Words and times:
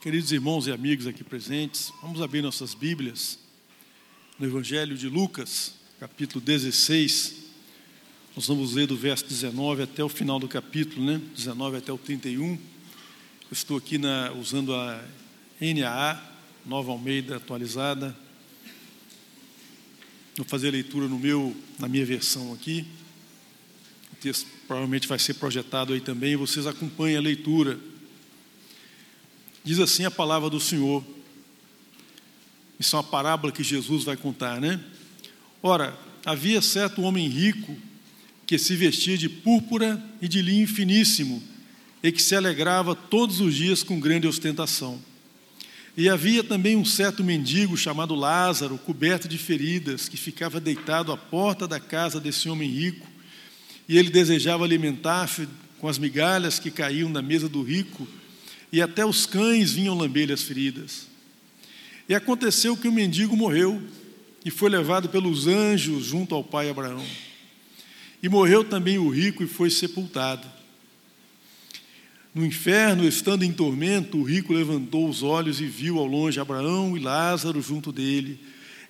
Queridos 0.00 0.30
irmãos 0.30 0.68
e 0.68 0.70
amigos 0.70 1.08
aqui 1.08 1.24
presentes, 1.24 1.92
vamos 2.00 2.22
abrir 2.22 2.40
nossas 2.40 2.72
Bíblias 2.72 3.36
no 4.38 4.46
Evangelho 4.46 4.96
de 4.96 5.08
Lucas, 5.08 5.74
capítulo 5.98 6.40
16. 6.40 7.34
Nós 8.36 8.46
vamos 8.46 8.74
ler 8.74 8.86
do 8.86 8.96
verso 8.96 9.26
19 9.26 9.82
até 9.82 10.04
o 10.04 10.08
final 10.08 10.38
do 10.38 10.46
capítulo, 10.46 11.04
né? 11.04 11.20
19 11.34 11.78
até 11.78 11.92
o 11.92 11.98
31. 11.98 12.52
Eu 12.52 12.58
estou 13.50 13.76
aqui 13.76 13.98
na, 13.98 14.30
usando 14.34 14.72
a 14.72 15.04
NAA, 15.60 16.22
Nova 16.64 16.92
Almeida 16.92 17.34
atualizada. 17.34 18.16
Vou 20.36 20.46
fazer 20.46 20.68
a 20.68 20.72
leitura 20.72 21.08
no 21.08 21.18
meu, 21.18 21.56
na 21.76 21.88
minha 21.88 22.06
versão 22.06 22.52
aqui. 22.52 22.86
O 24.12 24.16
texto 24.20 24.46
provavelmente 24.68 25.08
vai 25.08 25.18
ser 25.18 25.34
projetado 25.34 25.92
aí 25.92 26.00
também. 26.00 26.36
Vocês 26.36 26.68
acompanhem 26.68 27.16
a 27.16 27.20
leitura. 27.20 27.76
Diz 29.68 29.78
assim 29.80 30.06
a 30.06 30.10
palavra 30.10 30.48
do 30.48 30.58
Senhor. 30.58 31.04
Isso 32.80 32.96
é 32.96 32.98
uma 33.00 33.04
parábola 33.04 33.52
que 33.52 33.62
Jesus 33.62 34.02
vai 34.02 34.16
contar, 34.16 34.58
né? 34.62 34.80
Ora, 35.62 35.94
havia 36.24 36.62
certo 36.62 37.02
homem 37.02 37.28
rico 37.28 37.76
que 38.46 38.56
se 38.56 38.74
vestia 38.74 39.18
de 39.18 39.28
púrpura 39.28 40.02
e 40.22 40.26
de 40.26 40.40
linho 40.40 40.66
finíssimo 40.66 41.42
e 42.02 42.10
que 42.10 42.22
se 42.22 42.34
alegrava 42.34 42.94
todos 42.94 43.42
os 43.42 43.54
dias 43.54 43.82
com 43.82 44.00
grande 44.00 44.26
ostentação. 44.26 44.98
E 45.94 46.08
havia 46.08 46.42
também 46.42 46.74
um 46.74 46.84
certo 46.86 47.22
mendigo 47.22 47.76
chamado 47.76 48.14
Lázaro, 48.14 48.78
coberto 48.78 49.28
de 49.28 49.36
feridas, 49.36 50.08
que 50.08 50.16
ficava 50.16 50.58
deitado 50.58 51.12
à 51.12 51.16
porta 51.18 51.68
da 51.68 51.78
casa 51.78 52.18
desse 52.18 52.48
homem 52.48 52.70
rico, 52.70 53.06
e 53.86 53.98
ele 53.98 54.08
desejava 54.08 54.64
alimentar-se 54.64 55.46
com 55.78 55.88
as 55.88 55.98
migalhas 55.98 56.58
que 56.58 56.70
caíam 56.70 57.12
da 57.12 57.20
mesa 57.20 57.50
do 57.50 57.62
rico, 57.62 58.08
e 58.72 58.82
até 58.82 59.04
os 59.04 59.26
cães 59.26 59.72
vinham 59.72 59.96
lamber-lhe 59.96 60.32
as 60.32 60.42
feridas. 60.42 61.06
E 62.08 62.14
aconteceu 62.14 62.76
que 62.76 62.88
o 62.88 62.92
mendigo 62.92 63.36
morreu 63.36 63.82
e 64.44 64.50
foi 64.50 64.70
levado 64.70 65.08
pelos 65.08 65.46
anjos 65.46 66.04
junto 66.04 66.34
ao 66.34 66.44
pai 66.44 66.70
Abraão. 66.70 67.04
E 68.22 68.28
morreu 68.28 68.64
também 68.64 68.98
o 68.98 69.08
rico 69.08 69.42
e 69.42 69.46
foi 69.46 69.70
sepultado. 69.70 70.46
No 72.34 72.44
inferno, 72.44 73.06
estando 73.06 73.42
em 73.42 73.52
tormento, 73.52 74.18
o 74.18 74.22
rico 74.22 74.52
levantou 74.52 75.08
os 75.08 75.22
olhos 75.22 75.60
e 75.60 75.66
viu 75.66 75.98
ao 75.98 76.06
longe 76.06 76.38
Abraão 76.38 76.96
e 76.96 77.00
Lázaro 77.00 77.60
junto 77.60 77.90
dele. 77.90 78.38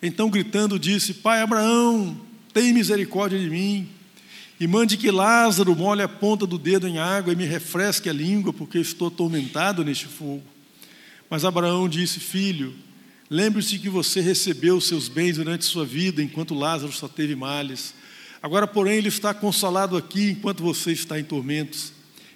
Então, 0.03 0.31
gritando, 0.31 0.79
disse: 0.79 1.15
Pai 1.15 1.41
Abraão, 1.41 2.21
tem 2.53 2.73
misericórdia 2.73 3.39
de 3.39 3.49
mim 3.49 3.89
e 4.61 4.67
mande 4.67 4.97
que 4.97 5.11
Lázaro 5.11 5.75
molhe 5.77 6.03
a 6.03 6.09
ponta 6.09 6.45
do 6.45 6.59
dedo 6.59 6.89
em 6.89 6.99
água 6.99 7.33
e 7.33 7.37
me 7.37 7.45
refresque 7.45 8.09
a 8.09 8.13
língua, 8.13 8.53
porque 8.53 8.79
estou 8.79 9.09
atormentado 9.09 9.85
neste 9.85 10.07
fogo. 10.07 10.43
Mas 11.31 11.45
Abraão 11.45 11.89
disse: 11.89 12.19
Filho, 12.19 12.75
lembre-se 13.31 13.79
que 13.79 13.89
você 13.89 14.21
recebeu 14.21 14.81
seus 14.81 15.09
bens 15.09 15.37
durante 15.37 15.65
sua 15.65 15.85
vida, 15.85 16.21
enquanto 16.21 16.55
Lázaro 16.55 16.93
só 16.93 17.07
teve 17.07 17.37
males. 17.37 17.95
Agora, 18.43 18.67
porém, 18.67 18.99
ele 18.99 19.09
está 19.09 19.33
consolado 19.33 19.97
aqui, 19.97 20.31
enquanto 20.31 20.63
você 20.63 20.91
está 20.93 21.21
em 21.21 21.25
tormentos. 21.25 21.93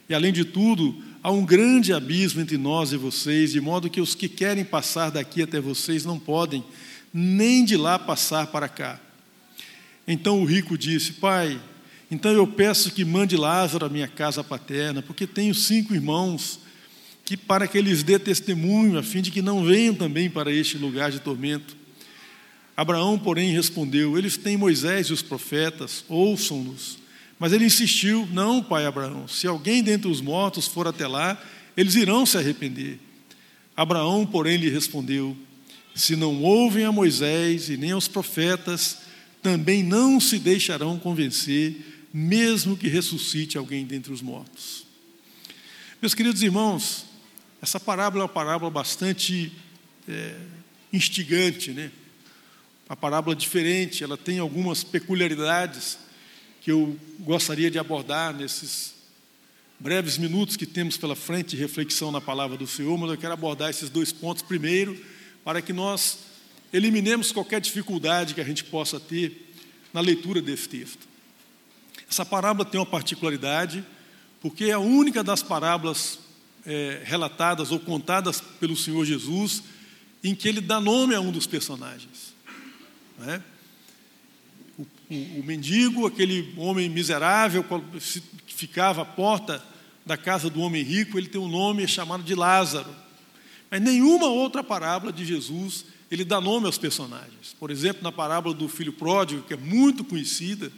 E 0.09 0.15
além 0.15 0.33
de 0.33 0.45
tudo, 0.45 1.03
há 1.23 1.31
um 1.31 1.45
grande 1.45 1.93
abismo 1.93 2.41
entre 2.41 2.57
nós 2.57 2.93
e 2.93 2.97
vocês, 2.97 3.53
de 3.53 3.61
modo 3.61 3.91
que 3.91 4.01
os 4.01 4.15
que 4.15 4.29
querem 4.29 4.65
passar 4.65 5.11
daqui 5.11 5.43
até 5.43 5.61
vocês 5.61 6.05
não 6.05 6.19
podem, 6.19 6.65
nem 7.13 7.65
de 7.65 7.77
lá 7.77 7.99
passar 7.99 8.49
para 8.49 8.69
cá. 8.69 9.01
Então 10.07 10.41
o 10.41 10.45
rico 10.45 10.79
disse: 10.79 11.15
Pai, 11.15 11.61
então 12.13 12.31
eu 12.31 12.47
peço 12.47 12.91
que 12.91 13.07
mande 13.07 13.39
Lázaro 13.39 13.87
à 13.87 13.89
minha 13.89 14.07
casa 14.07 14.45
paterna, 14.45 15.01
porque 15.01 15.27
tenho 15.27 15.55
cinco 15.55 15.95
irmãos, 15.95 16.61
que 17.25 17.39
para 17.39 17.67
que 17.67 17.79
eles 17.79 18.03
dê 18.03 18.19
testemunho, 18.19 18.99
a 18.99 19.03
fim 19.03 19.23
de 19.23 19.31
que 19.31 19.41
não 19.41 19.65
venham 19.65 19.95
também 19.95 20.29
para 20.29 20.53
este 20.53 20.77
lugar 20.77 21.11
de 21.11 21.21
tormento. 21.21 21.75
Abraão, 22.77 23.19
porém, 23.19 23.51
respondeu: 23.55 24.19
Eles 24.19 24.37
têm 24.37 24.59
Moisés 24.59 25.07
e 25.07 25.13
os 25.15 25.23
profetas, 25.23 26.05
ouçam-nos. 26.07 26.99
Mas 27.39 27.55
ele 27.55 27.65
insistiu: 27.65 28.29
Não, 28.31 28.63
pai 28.63 28.85
Abraão, 28.85 29.27
se 29.27 29.47
alguém 29.47 29.83
dentre 29.83 30.11
os 30.11 30.21
mortos 30.21 30.67
for 30.67 30.87
até 30.87 31.07
lá, 31.07 31.43
eles 31.75 31.95
irão 31.95 32.27
se 32.27 32.37
arrepender. 32.37 32.99
Abraão, 33.75 34.27
porém, 34.27 34.59
lhe 34.59 34.69
respondeu: 34.69 35.35
Se 35.95 36.15
não 36.15 36.43
ouvem 36.43 36.85
a 36.85 36.93
Moisés 36.93 37.71
e 37.71 37.79
nem 37.79 37.93
aos 37.93 38.07
profetas, 38.07 38.99
também 39.41 39.83
não 39.83 40.21
se 40.21 40.39
deixarão 40.39 40.99
convencer 40.99 41.93
mesmo 42.13 42.77
que 42.77 42.89
ressuscite 42.89 43.57
alguém 43.57 43.85
dentre 43.85 44.13
os 44.13 44.21
mortos. 44.21 44.85
Meus 46.01 46.15
queridos 46.15 46.43
irmãos, 46.43 47.07
essa 47.61 47.79
parábola 47.79 48.25
é 48.25 48.27
uma 48.27 48.33
parábola 48.33 48.71
bastante 48.71 49.53
é, 50.09 50.37
instigante, 50.93 51.71
né? 51.71 51.91
Uma 52.89 52.97
parábola 52.97 53.35
diferente, 53.35 54.05
ela 54.05 54.17
tem 54.17 54.39
algumas 54.39 54.85
peculiaridades 54.85 55.99
que 56.61 56.71
eu 56.71 56.99
gostaria 57.21 57.71
de 57.71 57.79
abordar 57.79 58.35
nesses 58.35 58.95
breves 59.79 60.19
minutos 60.19 60.57
que 60.57 60.67
temos 60.67 60.97
pela 60.97 61.17
frente 61.17 61.51
de 61.51 61.57
reflexão 61.57 62.13
na 62.13 62.21
palavra 62.21 62.57
do 62.57 62.67
Senhor, 62.67 62.97
mas 62.99 63.11
eu 63.11 63.17
quero 63.17 63.33
abordar 63.33 63.71
esses 63.71 63.89
dois 63.89 64.13
pontos 64.13 64.43
primeiro, 64.43 65.01
para 65.45 65.63
que 65.63 65.73
nós 65.73 66.19
eliminemos 66.73 67.33
qualquer 67.33 67.61
dificuldade 67.61 68.35
que 68.35 68.41
a 68.41 68.45
gente 68.45 68.65
possa 68.65 69.01
ter 69.01 69.53
na 69.93 70.01
leitura 70.01 70.41
desse 70.41 70.69
texto. 70.69 71.12
Essa 72.13 72.27
parábola 72.27 72.69
tem 72.69 72.79
uma 72.79 72.85
particularidade, 72.85 73.83
porque 74.39 74.67
é 74.67 74.73
a 74.73 74.79
única 74.79 75.25
das 75.25 75.43
parábolas 75.43 76.19
é, 76.67 77.01
relatadas 77.07 77.73
ou 77.73 77.81
contadas 77.81 78.39
pelo 78.39 78.77
Senhor 78.77 79.03
Jesus 79.07 79.63
em 80.23 80.35
que 80.35 80.47
ele 80.47 80.61
dá 80.61 80.79
nome 80.79 81.15
a 81.15 81.21
um 81.23 81.33
dos 81.33 81.47
personagens. 81.47 82.35
É? 83.27 83.41
O, 84.79 84.83
o, 84.83 85.41
o, 85.41 85.43
mendigo, 85.43 86.07
aquele 86.07 86.53
homem 86.59 86.87
miserável 86.87 87.65
que 87.65 88.53
ficava 88.55 89.01
à 89.01 89.07
porta 89.07 89.65
da 90.05 90.19
casa 90.19 90.51
do 90.51 90.61
homem 90.61 90.83
rico, 90.83 91.17
ele 91.17 91.29
tem 91.29 91.41
um 91.41 91.49
nome 91.49 91.89
chamado 91.89 92.23
de 92.23 92.35
Lázaro. 92.35 92.95
Mas 93.71 93.81
nenhuma 93.81 94.27
outra 94.27 94.63
parábola 94.63 95.15
de 95.15 95.25
Jesus 95.25 95.87
ele 96.11 96.27
dá 96.27 96.43
nome 96.43 96.67
aos 96.67 96.77
personagens. 96.77 97.57
Por 97.59 97.71
exemplo, 97.71 98.03
na 98.03 98.13
parábola 98.13 98.55
do 98.55 98.69
filho 98.69 98.93
pródigo, 98.93 99.45
que 99.45 99.55
é 99.55 99.57
muito 99.57 100.05
conhecida, 100.05 100.71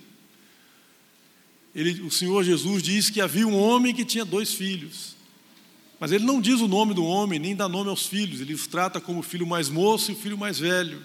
ele, 1.75 2.03
o 2.03 2.11
Senhor 2.11 2.45
Jesus 2.45 2.83
diz 2.83 3.11
que 3.11 3.21
havia 3.21 3.47
um 3.47 3.59
homem 3.59 3.95
que 3.95 4.05
tinha 4.05 4.25
dois 4.25 4.55
filhos. 4.55 5.17
Mas 5.99 6.13
ele 6.13 6.25
não 6.25 6.41
diz 6.41 6.61
o 6.61 6.69
nome 6.69 6.95
do 6.95 7.05
homem, 7.05 7.39
nem 7.39 7.57
dá 7.57 7.69
nome 7.69 7.91
aos 7.91 8.07
filhos, 8.07 8.41
ele 8.41 8.55
os 8.55 8.67
trata 8.67 9.01
como 9.01 9.21
o 9.21 9.23
filho 9.23 9.47
mais 9.47 9.69
moço 9.69 10.11
e 10.11 10.15
o 10.15 10.17
filho 10.17 10.37
mais 10.37 10.59
velho. 10.59 11.03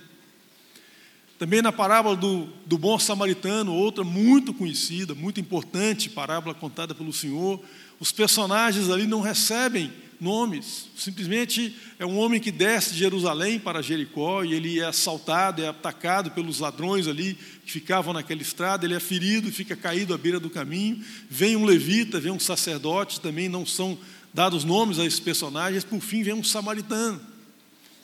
Também 1.37 1.61
na 1.61 1.71
parábola 1.71 2.17
do, 2.17 2.49
do 2.65 2.77
bom 2.77 2.99
samaritano, 2.99 3.73
outra 3.73 4.03
muito 4.03 4.53
conhecida, 4.53 5.15
muito 5.15 5.39
importante, 5.39 6.09
parábola 6.09 6.53
contada 6.53 6.93
pelo 6.93 7.13
Senhor, 7.13 7.63
os 7.99 8.11
personagens 8.11 8.89
ali 8.89 9.07
não 9.07 9.21
recebem 9.21 9.91
nomes. 10.19 10.89
Simplesmente 10.95 11.75
é 11.97 12.05
um 12.05 12.17
homem 12.17 12.39
que 12.39 12.51
desce 12.51 12.91
de 12.91 12.99
Jerusalém 12.99 13.59
para 13.59 13.81
Jericó 13.81 14.43
e 14.43 14.53
ele 14.53 14.79
é 14.79 14.85
assaltado, 14.85 15.61
é 15.61 15.67
atacado 15.67 16.31
pelos 16.31 16.59
ladrões 16.59 17.07
ali 17.07 17.37
que 17.65 17.71
ficavam 17.71 18.13
naquela 18.13 18.41
estrada, 18.41 18.85
ele 18.85 18.95
é 18.95 18.99
ferido 18.99 19.47
e 19.47 19.51
fica 19.51 19.75
caído 19.75 20.13
à 20.13 20.17
beira 20.17 20.39
do 20.39 20.49
caminho. 20.49 21.03
Vem 21.29 21.55
um 21.55 21.65
levita, 21.65 22.19
vem 22.19 22.31
um 22.31 22.39
sacerdote, 22.39 23.21
também 23.21 23.47
não 23.47 23.65
são 23.65 23.97
dados 24.33 24.63
nomes 24.63 24.99
a 24.99 25.05
esses 25.05 25.19
personagens. 25.19 25.83
Por 25.83 26.01
fim, 26.01 26.23
vem 26.23 26.33
um 26.33 26.43
samaritano. 26.43 27.21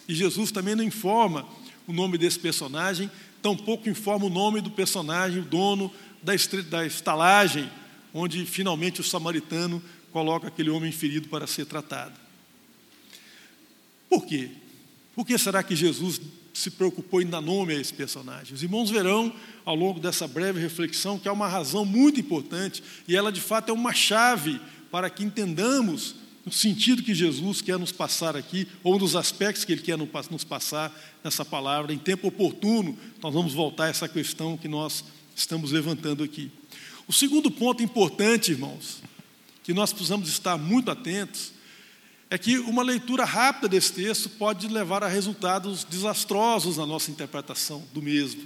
E 0.07 0.13
Jesus 0.13 0.51
também 0.51 0.75
não 0.75 0.83
informa 0.83 1.47
o 1.87 1.93
nome 1.93 2.17
desse 2.17 2.39
personagem, 2.39 3.09
tampouco 3.41 3.89
informa 3.89 4.25
o 4.25 4.29
nome 4.29 4.61
do 4.61 4.71
personagem, 4.71 5.41
o 5.41 5.45
dono 5.45 5.91
da 6.23 6.85
estalagem, 6.85 7.69
onde 8.13 8.45
finalmente 8.45 9.01
o 9.01 9.03
samaritano 9.03 9.81
coloca 10.15 10.47
aquele 10.47 10.69
homem 10.69 10.93
ferido 10.93 11.27
para 11.27 11.45
ser 11.45 11.65
tratado. 11.65 12.13
Por 14.07 14.25
quê? 14.25 14.49
Por 15.13 15.27
que 15.27 15.37
será 15.37 15.61
que 15.61 15.75
Jesus 15.75 16.21
se 16.53 16.71
preocupou 16.71 17.21
em 17.21 17.25
dar 17.25 17.41
nome 17.41 17.75
a 17.75 17.81
esse 17.81 17.93
personagem? 17.93 18.53
Os 18.53 18.63
irmãos 18.63 18.89
verão, 18.89 19.35
ao 19.65 19.75
longo 19.75 19.99
dessa 19.99 20.25
breve 20.25 20.57
reflexão, 20.57 21.19
que 21.19 21.27
há 21.27 21.33
uma 21.33 21.49
razão 21.49 21.83
muito 21.83 22.17
importante, 22.17 22.81
e 23.05 23.13
ela 23.13 23.29
de 23.29 23.41
fato 23.41 23.71
é 23.71 23.73
uma 23.73 23.93
chave 23.93 24.61
para 24.89 25.09
que 25.09 25.21
entendamos 25.21 26.15
o 26.45 26.51
sentido 26.51 27.03
que 27.03 27.13
Jesus 27.13 27.61
quer 27.61 27.77
nos 27.77 27.91
passar 27.91 28.37
aqui, 28.37 28.69
ou 28.85 28.97
dos 28.97 29.17
aspectos 29.17 29.65
que 29.65 29.73
Ele 29.73 29.81
quer 29.81 29.97
nos 29.97 30.45
passar 30.45 30.97
nessa 31.25 31.43
palavra. 31.43 31.93
Em 31.93 31.97
tempo 31.97 32.29
oportuno, 32.29 32.97
nós 33.21 33.33
vamos 33.33 33.53
voltar 33.53 33.87
a 33.87 33.89
essa 33.89 34.07
questão 34.07 34.55
que 34.55 34.69
nós 34.69 35.03
estamos 35.35 35.73
levantando 35.73 36.23
aqui. 36.23 36.49
O 37.05 37.11
segundo 37.11 37.51
ponto 37.51 37.83
importante, 37.83 38.53
irmãos, 38.53 39.03
que 39.65 39.73
nós 39.73 39.91
precisamos 39.91 40.29
estar 40.29 40.59
muito 40.59 40.91
atentos 40.91 41.51
é 42.29 42.37
que 42.37 42.59
uma 42.59 42.83
leitura 42.83 43.25
rápida 43.25 43.67
desse 43.67 43.93
texto 43.93 44.29
pode 44.29 44.67
levar 44.67 45.03
a 45.03 45.07
resultados 45.07 45.83
desastrosos 45.83 46.77
na 46.77 46.85
nossa 46.85 47.09
interpretação 47.09 47.83
do 47.91 47.99
mesmo. 47.99 48.43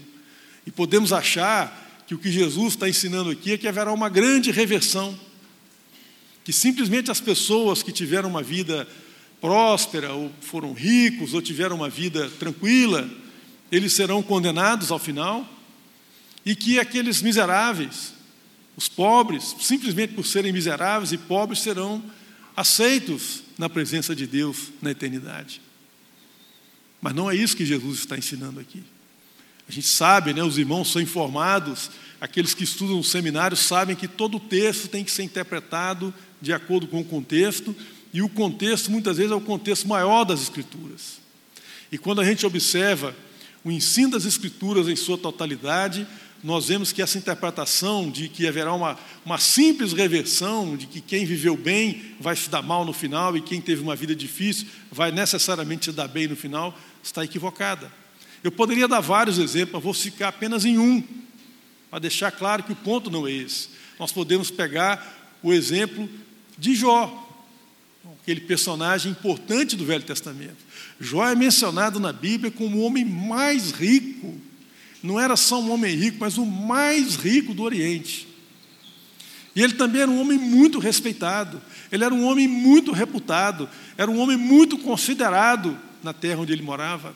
E 0.65 0.71
podemos 0.71 1.11
achar 1.11 2.03
que 2.07 2.15
o 2.15 2.17
que 2.17 2.31
Jesus 2.31 2.75
está 2.75 2.87
ensinando 2.87 3.31
aqui 3.31 3.51
é 3.51 3.57
que 3.57 3.67
haverá 3.67 3.91
uma 3.91 4.07
grande 4.07 4.49
reversão, 4.49 5.19
que 6.45 6.53
simplesmente 6.53 7.11
as 7.11 7.19
pessoas 7.19 7.83
que 7.83 7.91
tiveram 7.91 8.29
uma 8.29 8.41
vida 8.41 8.87
próspera, 9.41 10.13
ou 10.13 10.31
foram 10.39 10.71
ricos, 10.71 11.33
ou 11.33 11.41
tiveram 11.41 11.75
uma 11.75 11.89
vida 11.89 12.29
tranquila, 12.39 13.09
eles 13.69 13.91
serão 13.91 14.23
condenados 14.23 14.89
ao 14.89 14.97
final, 14.97 15.45
e 16.45 16.55
que 16.55 16.79
aqueles 16.79 17.21
miseráveis, 17.21 18.13
os 18.79 18.87
pobres, 18.87 19.57
simplesmente 19.59 20.13
por 20.13 20.25
serem 20.25 20.53
miseráveis 20.53 21.11
e 21.11 21.17
pobres, 21.17 21.59
serão 21.59 22.01
aceitos 22.55 23.43
na 23.57 23.67
presença 23.67 24.15
de 24.15 24.25
Deus 24.25 24.71
na 24.81 24.91
eternidade. 24.91 25.61
Mas 27.01 27.13
não 27.13 27.29
é 27.29 27.35
isso 27.35 27.57
que 27.57 27.65
Jesus 27.65 27.99
está 27.99 28.17
ensinando 28.17 28.57
aqui. 28.57 28.81
A 29.67 29.71
gente 29.73 29.85
sabe, 29.85 30.33
né, 30.33 30.41
os 30.41 30.57
irmãos 30.57 30.89
são 30.89 31.01
informados, 31.01 31.91
aqueles 32.21 32.53
que 32.53 32.63
estudam 32.63 32.95
no 32.95 33.03
seminário 33.03 33.57
sabem 33.57 33.97
que 33.97 34.07
todo 34.07 34.37
o 34.37 34.39
texto 34.39 34.87
tem 34.87 35.03
que 35.03 35.11
ser 35.11 35.23
interpretado 35.23 36.13
de 36.41 36.53
acordo 36.53 36.87
com 36.87 37.01
o 37.01 37.05
contexto, 37.05 37.75
e 38.13 38.21
o 38.21 38.29
contexto 38.29 38.89
muitas 38.89 39.17
vezes 39.17 39.33
é 39.33 39.35
o 39.35 39.41
contexto 39.41 39.89
maior 39.89 40.23
das 40.23 40.41
Escrituras. 40.41 41.19
E 41.91 41.97
quando 41.97 42.21
a 42.21 42.25
gente 42.25 42.45
observa 42.45 43.13
o 43.63 43.71
ensino 43.71 44.11
das 44.11 44.25
Escrituras 44.25 44.87
em 44.87 44.95
sua 44.95 45.17
totalidade, 45.17 46.07
nós 46.43 46.67
vemos 46.67 46.91
que 46.91 47.01
essa 47.01 47.17
interpretação 47.17 48.09
de 48.09 48.29
que 48.29 48.47
haverá 48.47 48.73
uma, 48.73 48.97
uma 49.25 49.37
simples 49.37 49.91
reversão, 49.91 50.77
de 50.77 50.87
que 50.87 51.01
quem 51.01 51.25
viveu 51.25 51.57
bem 51.57 52.15
vai 52.19 52.35
se 52.35 52.49
dar 52.49 52.61
mal 52.61 52.85
no 52.85 52.93
final 52.93 53.35
e 53.35 53.41
quem 53.41 53.59
teve 53.59 53.81
uma 53.81 53.95
vida 53.95 54.15
difícil 54.15 54.67
vai 54.89 55.11
necessariamente 55.11 55.85
se 55.85 55.91
dar 55.91 56.07
bem 56.07 56.27
no 56.27 56.35
final, 56.35 56.77
está 57.03 57.23
equivocada. 57.23 57.91
Eu 58.41 58.51
poderia 58.51 58.87
dar 58.87 59.01
vários 59.01 59.37
exemplos, 59.37 59.73
mas 59.73 59.83
vou 59.83 59.93
ficar 59.93 60.29
apenas 60.29 60.63
em 60.63 60.77
um, 60.77 61.03
para 61.89 61.99
deixar 61.99 62.31
claro 62.31 62.63
que 62.63 62.71
o 62.71 62.75
ponto 62.75 63.11
não 63.11 63.27
é 63.27 63.31
esse. 63.31 63.69
Nós 63.99 64.13
podemos 64.13 64.49
pegar 64.49 65.37
o 65.43 65.51
exemplo 65.51 66.09
de 66.57 66.73
Jó, 66.73 67.28
aquele 68.21 68.41
personagem 68.41 69.11
importante 69.11 69.75
do 69.75 69.85
Velho 69.85 70.03
Testamento. 70.03 70.57
Jó 70.99 71.25
é 71.27 71.35
mencionado 71.35 71.99
na 71.99 72.13
Bíblia 72.13 72.51
como 72.51 72.77
o 72.77 72.81
homem 72.81 73.05
mais 73.05 73.71
rico 73.71 74.37
não 75.01 75.19
era 75.19 75.35
só 75.35 75.61
um 75.61 75.71
homem 75.71 75.95
rico, 75.95 76.17
mas 76.19 76.37
o 76.37 76.45
mais 76.45 77.15
rico 77.15 77.53
do 77.53 77.63
Oriente. 77.63 78.27
E 79.55 79.61
ele 79.61 79.73
também 79.73 80.01
era 80.01 80.11
um 80.11 80.19
homem 80.19 80.37
muito 80.37 80.79
respeitado, 80.79 81.61
ele 81.91 82.03
era 82.03 82.13
um 82.13 82.23
homem 82.25 82.47
muito 82.47 82.91
reputado, 82.91 83.69
era 83.97 84.09
um 84.09 84.19
homem 84.19 84.37
muito 84.37 84.77
considerado 84.77 85.77
na 86.03 86.13
terra 86.13 86.41
onde 86.41 86.53
ele 86.53 86.61
morava. 86.61 87.15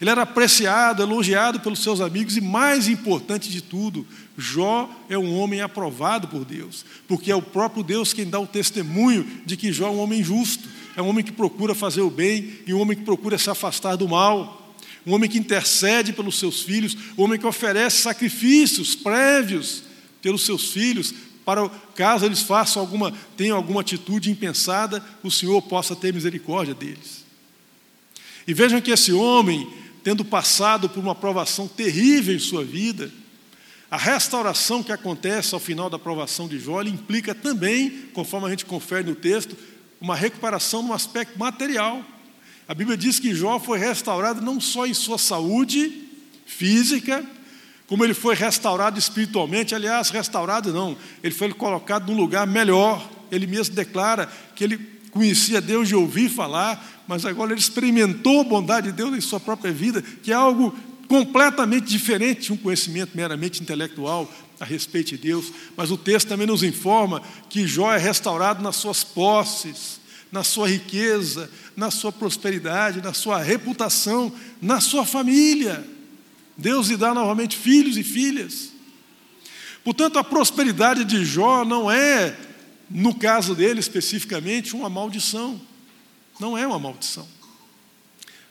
Ele 0.00 0.10
era 0.10 0.22
apreciado, 0.22 1.02
elogiado 1.02 1.60
pelos 1.60 1.82
seus 1.82 2.00
amigos 2.00 2.36
e, 2.36 2.40
mais 2.40 2.88
importante 2.88 3.50
de 3.50 3.60
tudo, 3.60 4.06
Jó 4.36 4.90
é 5.08 5.16
um 5.16 5.38
homem 5.38 5.60
aprovado 5.60 6.28
por 6.28 6.44
Deus, 6.44 6.84
porque 7.06 7.30
é 7.30 7.36
o 7.36 7.42
próprio 7.42 7.82
Deus 7.82 8.12
quem 8.12 8.28
dá 8.28 8.40
o 8.40 8.46
testemunho 8.46 9.24
de 9.46 9.56
que 9.56 9.72
Jó 9.72 9.86
é 9.86 9.90
um 9.90 10.00
homem 10.00 10.22
justo, 10.22 10.68
é 10.96 11.02
um 11.02 11.08
homem 11.08 11.24
que 11.24 11.32
procura 11.32 11.74
fazer 11.74 12.00
o 12.00 12.10
bem 12.10 12.58
e 12.66 12.74
um 12.74 12.80
homem 12.80 12.96
que 12.96 13.04
procura 13.04 13.38
se 13.38 13.48
afastar 13.48 13.96
do 13.96 14.08
mal 14.08 14.64
um 15.06 15.12
homem 15.12 15.28
que 15.28 15.38
intercede 15.38 16.12
pelos 16.12 16.38
seus 16.38 16.62
filhos, 16.62 16.96
um 17.16 17.24
homem 17.24 17.38
que 17.38 17.46
oferece 17.46 17.98
sacrifícios 17.98 18.94
prévios 18.94 19.82
pelos 20.22 20.44
seus 20.46 20.70
filhos, 20.70 21.12
para 21.44 21.68
caso 21.94 22.24
eles 22.24 22.40
façam 22.40 22.80
alguma, 22.80 23.12
tenham 23.36 23.56
alguma 23.56 23.82
atitude 23.82 24.30
impensada, 24.30 25.04
o 25.22 25.30
Senhor 25.30 25.60
possa 25.60 25.94
ter 25.94 26.12
misericórdia 26.14 26.74
deles. 26.74 27.22
E 28.46 28.54
vejam 28.54 28.80
que 28.80 28.90
esse 28.90 29.12
homem, 29.12 29.70
tendo 30.04 30.24
passado 30.24 30.88
por 30.88 31.00
uma 31.02 31.14
provação 31.14 31.66
terrível 31.66 32.36
em 32.36 32.38
sua 32.38 32.62
vida, 32.62 33.10
a 33.90 33.96
restauração 33.96 34.82
que 34.82 34.92
acontece 34.92 35.54
ao 35.54 35.60
final 35.60 35.88
da 35.88 35.98
provação 35.98 36.46
de 36.46 36.58
Jó 36.58 36.82
implica 36.82 37.34
também, 37.34 38.08
conforme 38.12 38.46
a 38.46 38.50
gente 38.50 38.66
confere 38.66 39.08
no 39.08 39.14
texto, 39.14 39.56
uma 40.00 40.14
recuperação 40.14 40.82
no 40.82 40.92
aspecto 40.92 41.38
material. 41.38 42.04
A 42.68 42.74
Bíblia 42.74 42.96
diz 42.96 43.18
que 43.18 43.34
Jó 43.34 43.58
foi 43.58 43.78
restaurado 43.78 44.42
não 44.42 44.60
só 44.60 44.86
em 44.86 44.92
sua 44.92 45.16
saúde 45.16 46.02
física, 46.44 47.24
como 47.86 48.04
ele 48.04 48.14
foi 48.14 48.34
restaurado 48.34 48.98
espiritualmente, 48.98 49.74
aliás, 49.74 50.10
restaurado 50.10 50.72
não, 50.72 50.96
ele 51.22 51.34
foi 51.34 51.52
colocado 51.52 52.10
num 52.10 52.16
lugar 52.16 52.46
melhor. 52.46 53.08
Ele 53.30 53.46
mesmo 53.46 53.74
declara 53.74 54.30
que 54.54 54.64
ele 54.64 54.78
conhecia 55.10 55.60
Deus 55.60 55.88
de 55.88 55.94
ouvir 55.94 56.28
falar, 56.28 56.93
mas 57.06 57.24
agora 57.24 57.52
ele 57.52 57.60
experimentou 57.60 58.40
a 58.40 58.44
bondade 58.44 58.90
de 58.90 58.96
Deus 58.96 59.16
em 59.16 59.20
sua 59.20 59.40
própria 59.40 59.72
vida, 59.72 60.02
que 60.02 60.32
é 60.32 60.34
algo 60.34 60.76
completamente 61.08 61.86
diferente 61.86 62.42
de 62.42 62.52
um 62.52 62.56
conhecimento 62.56 63.14
meramente 63.14 63.62
intelectual 63.62 64.30
a 64.58 64.64
respeito 64.64 65.10
de 65.10 65.18
Deus. 65.18 65.52
Mas 65.76 65.90
o 65.90 65.96
texto 65.96 66.28
também 66.28 66.46
nos 66.46 66.62
informa 66.62 67.22
que 67.48 67.66
Jó 67.66 67.92
é 67.92 67.98
restaurado 67.98 68.62
nas 68.62 68.76
suas 68.76 69.04
posses, 69.04 70.00
na 70.32 70.42
sua 70.42 70.68
riqueza, 70.68 71.50
na 71.76 71.90
sua 71.90 72.10
prosperidade, 72.10 73.02
na 73.02 73.12
sua 73.12 73.42
reputação, 73.42 74.32
na 74.60 74.80
sua 74.80 75.04
família. 75.04 75.84
Deus 76.56 76.88
lhe 76.88 76.96
dá 76.96 77.12
novamente 77.12 77.56
filhos 77.56 77.96
e 77.96 78.02
filhas. 78.02 78.70
Portanto, 79.82 80.18
a 80.18 80.24
prosperidade 80.24 81.04
de 81.04 81.24
Jó 81.24 81.64
não 81.64 81.90
é, 81.90 82.36
no 82.90 83.14
caso 83.14 83.54
dele 83.54 83.80
especificamente, 83.80 84.74
uma 84.74 84.88
maldição. 84.88 85.60
Não 86.38 86.56
é 86.56 86.66
uma 86.66 86.78
maldição. 86.78 87.26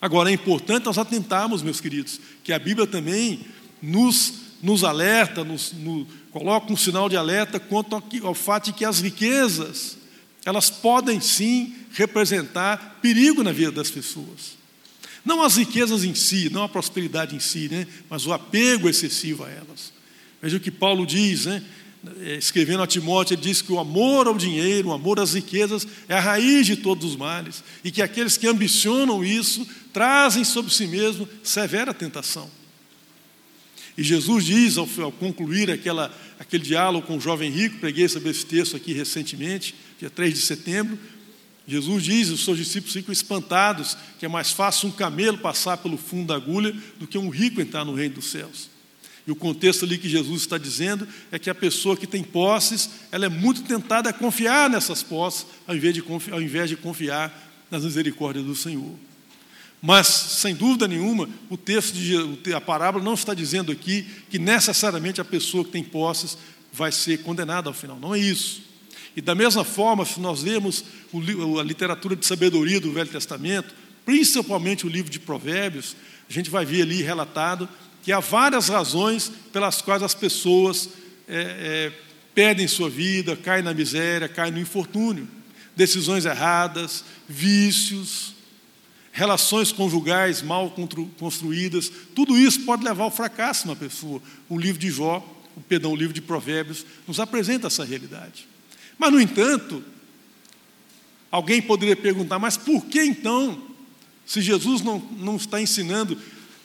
Agora, 0.02 0.30
é 0.30 0.34
importante 0.34 0.86
nós 0.86 0.98
atentarmos, 0.98 1.62
meus 1.62 1.80
queridos, 1.80 2.20
que 2.44 2.52
a 2.52 2.60
Bíblia 2.60 2.86
também 2.86 3.46
nos, 3.82 4.34
nos 4.62 4.84
alerta, 4.84 5.44
nos, 5.44 5.72
nos 5.72 6.08
coloca 6.32 6.72
um 6.72 6.78
sinal 6.78 7.08
de 7.08 7.16
alerta 7.16 7.60
quanto 7.60 7.96
ao, 7.96 8.04
ao 8.24 8.34
fato 8.34 8.66
de 8.66 8.74
que 8.74 8.84
as 8.84 9.00
riquezas, 9.00 9.98
elas 10.46 10.70
podem 10.70 11.22
sim 11.22 11.74
representar 11.94 13.00
perigo 13.02 13.44
na 13.44 13.52
vida 13.52 13.72
das 13.72 13.90
pessoas. 13.90 14.58
Não 15.24 15.42
as 15.42 15.56
riquezas 15.56 16.04
em 16.04 16.14
si, 16.14 16.50
não 16.50 16.64
a 16.64 16.70
prosperidade 16.70 17.36
em 17.36 17.40
si, 17.40 17.70
né? 17.70 17.88
mas 18.10 18.26
o 18.26 18.34
apego 18.34 18.90
excessivo 18.90 19.46
a 19.46 19.50
elas. 19.50 19.94
Veja 20.42 20.58
o 20.58 20.60
que 20.60 20.72
Paulo 20.72 21.06
diz, 21.06 21.46
né? 21.46 21.64
Escrevendo 22.38 22.84
a 22.84 22.88
Timóteo, 22.88 23.36
ele 23.36 23.42
diz 23.42 23.62
que 23.62 23.72
o 23.72 23.80
amor 23.80 24.28
ao 24.28 24.38
dinheiro, 24.38 24.90
o 24.90 24.94
amor 24.94 25.20
às 25.22 25.34
riquezas 25.34 25.88
é 26.10 26.16
a 26.16 26.20
raiz 26.20 26.66
de 26.66 26.76
todos 26.76 27.12
os 27.12 27.16
males, 27.16 27.64
e 27.82 27.92
que 27.92 28.02
aqueles 28.02 28.36
que 28.36 28.46
ambicionam 28.46 29.24
isso 29.24 29.66
trazem 29.94 30.44
sobre 30.44 30.74
si 30.74 30.86
mesmo 30.86 31.28
severa 31.42 31.94
tentação. 31.94 32.50
E 33.98 34.04
Jesus 34.04 34.46
diz, 34.46 34.78
ao, 34.78 34.90
ao 35.02 35.12
concluir 35.14 35.72
aquela, 35.72 36.14
aquele 36.38 36.64
diálogo 36.64 37.08
com 37.08 37.18
o 37.18 37.22
jovem 37.22 37.50
rico, 37.50 37.80
preguei 37.80 38.10
sobre 38.10 38.32
esse 38.32 38.46
texto 38.46 38.76
aqui 38.76 38.92
recentemente, 38.92 39.74
dia 39.98 40.10
3 40.10 40.34
de 40.34 40.42
setembro, 40.42 41.00
Jesus 41.66 42.04
diz, 42.04 42.30
os 42.30 42.44
seus 42.44 42.58
discípulos 42.58 42.94
ficam 42.94 43.14
espantados, 43.14 43.96
que 44.20 44.26
é 44.26 44.30
mais 44.30 44.52
fácil 44.52 44.90
um 44.90 44.92
camelo 44.92 45.38
passar 45.38 45.78
pelo 45.78 45.98
fundo 45.98 46.28
da 46.28 46.36
agulha 46.36 46.76
do 47.00 47.08
que 47.08 47.18
um 47.18 47.30
rico 47.30 47.62
entrar 47.62 47.86
no 47.86 47.94
reino 47.94 48.16
dos 48.16 48.26
céus. 48.26 48.73
E 49.26 49.32
o 49.32 49.36
contexto 49.36 49.86
ali 49.86 49.98
que 49.98 50.10
Jesus 50.10 50.42
está 50.42 50.58
dizendo 50.58 51.08
é 51.32 51.40
que 51.40 51.50
a 51.50 51.56
pessoa 51.56 51.96
que 51.96 52.06
tem 52.06 52.24
posses, 52.24 52.90
ela 53.12 53.26
é 53.26 53.30
muito 53.30 53.64
tentada 53.64 54.10
a 54.10 54.14
confiar 54.14 54.70
nessas 54.70 55.02
posses, 55.02 55.46
ao 55.66 55.76
invés 55.76 55.94
de 55.94 56.02
confiar, 56.02 56.36
ao 56.36 56.42
invés 56.42 56.70
de 56.70 56.76
confiar 56.76 57.52
nas 57.72 57.86
misericórdias 57.86 58.46
do 58.46 58.56
Senhor. 58.56 58.94
Mas, 59.82 60.08
sem 60.08 60.56
dúvida 60.56 60.88
nenhuma, 60.88 61.30
o 61.50 61.58
texto 61.58 61.94
de 61.94 62.54
a 62.54 62.62
parábola 62.62 63.04
não 63.04 63.16
está 63.16 63.34
dizendo 63.34 63.72
aqui 63.72 64.06
que 64.30 64.40
necessariamente 64.40 65.20
a 65.20 65.26
pessoa 65.26 65.64
que 65.66 65.72
tem 65.72 65.84
posses 65.84 66.38
vai 66.72 66.92
ser 66.92 67.22
condenada 67.24 67.70
ao 67.70 67.74
final. 67.74 68.00
Não 68.00 68.16
é 68.16 68.20
isso. 68.20 68.62
E 69.16 69.22
da 69.22 69.36
mesma 69.36 69.64
forma, 69.64 70.06
se 70.06 70.20
nós 70.20 70.42
lemos 70.42 70.84
a 71.60 71.64
literatura 71.64 72.16
de 72.16 72.26
sabedoria 72.26 72.80
do 72.80 72.92
Velho 72.92 73.10
Testamento, 73.10 73.74
principalmente 74.06 74.86
o 74.86 74.90
livro 74.90 75.12
de 75.12 75.20
Provérbios, 75.20 75.96
a 76.30 76.34
gente 76.34 76.50
vai 76.50 76.66
ver 76.66 76.82
ali 76.82 77.02
relatado 77.02 77.70
que 78.04 78.12
há 78.12 78.20
várias 78.20 78.68
razões 78.68 79.32
pelas 79.52 79.82
quais 79.82 80.04
as 80.04 80.14
pessoas 80.14 80.90
é, 81.28 81.38
é, 81.38 81.92
perdem 82.36 82.68
sua 82.68 82.90
vida, 82.90 83.36
caem 83.38 83.64
na 83.64 83.74
miséria, 83.74 84.28
caem 84.28 84.52
no 84.52 84.60
infortúnio. 84.60 85.28
Decisões 85.76 86.26
erradas, 86.26 87.04
vícios, 87.28 88.36
relações 89.14 89.72
conjugais 89.72 90.42
mal 90.42 90.76
construídas, 91.18 91.90
tudo 92.14 92.38
isso 92.38 92.62
pode 92.62 92.84
levar 92.84 93.06
ao 93.06 93.12
fracasso 93.12 93.66
uma 93.66 93.76
pessoa. 93.76 94.22
O 94.50 94.60
livro 94.60 94.82
de 94.82 94.92
Jó, 94.92 95.26
o 95.56 95.62
perdão, 95.62 95.94
o 95.94 95.96
livro 95.96 96.14
de 96.14 96.22
Provérbios, 96.22 96.86
nos 97.08 97.20
apresenta 97.20 97.68
essa 97.68 97.86
realidade. 97.86 98.48
Mas, 98.98 99.12
no 99.12 99.22
entanto, 99.22 99.84
alguém 101.32 101.62
poderia 101.62 101.96
perguntar: 101.96 102.38
mas 102.38 102.58
por 102.58 102.86
que 102.86 103.02
então, 103.02 103.62
se 104.26 104.42
Jesus 104.42 104.82
não, 104.82 105.00
não 105.00 105.38
está 105.38 105.62
ensinando 105.62 106.18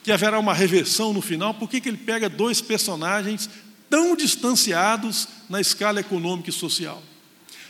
que 0.03 0.13
haverá 0.13 0.39
uma 0.39 0.55
reversão 0.55 1.13
no 1.13 1.21
final, 1.21 1.55
por 1.55 1.69
que, 1.69 1.81
que 1.81 1.89
ele 1.89 1.99
pega 1.99 2.29
dois 2.29 2.61
personagens 2.61 3.49
tão 3.91 4.17
distanciados 4.17 5.29
na 5.49 5.61
escala 5.61 6.01
econômica 6.01 6.51
e 6.51 6.53
social? 6.53 7.03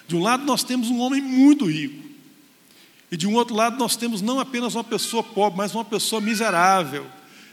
De 0.07 0.17
um 0.17 0.23
lado, 0.23 0.45
nós 0.45 0.63
temos 0.63 0.89
um 0.89 0.99
homem 0.99 1.21
muito 1.21 1.67
rico, 1.67 2.09
e 3.11 3.17
de 3.17 3.27
um 3.27 3.35
outro 3.35 3.55
lado, 3.55 3.79
nós 3.79 3.97
temos 3.97 4.21
não 4.21 4.39
apenas 4.39 4.75
uma 4.75 4.85
pessoa 4.85 5.23
pobre, 5.23 5.57
mas 5.57 5.75
uma 5.75 5.85
pessoa 5.85 6.21
miserável, 6.21 7.07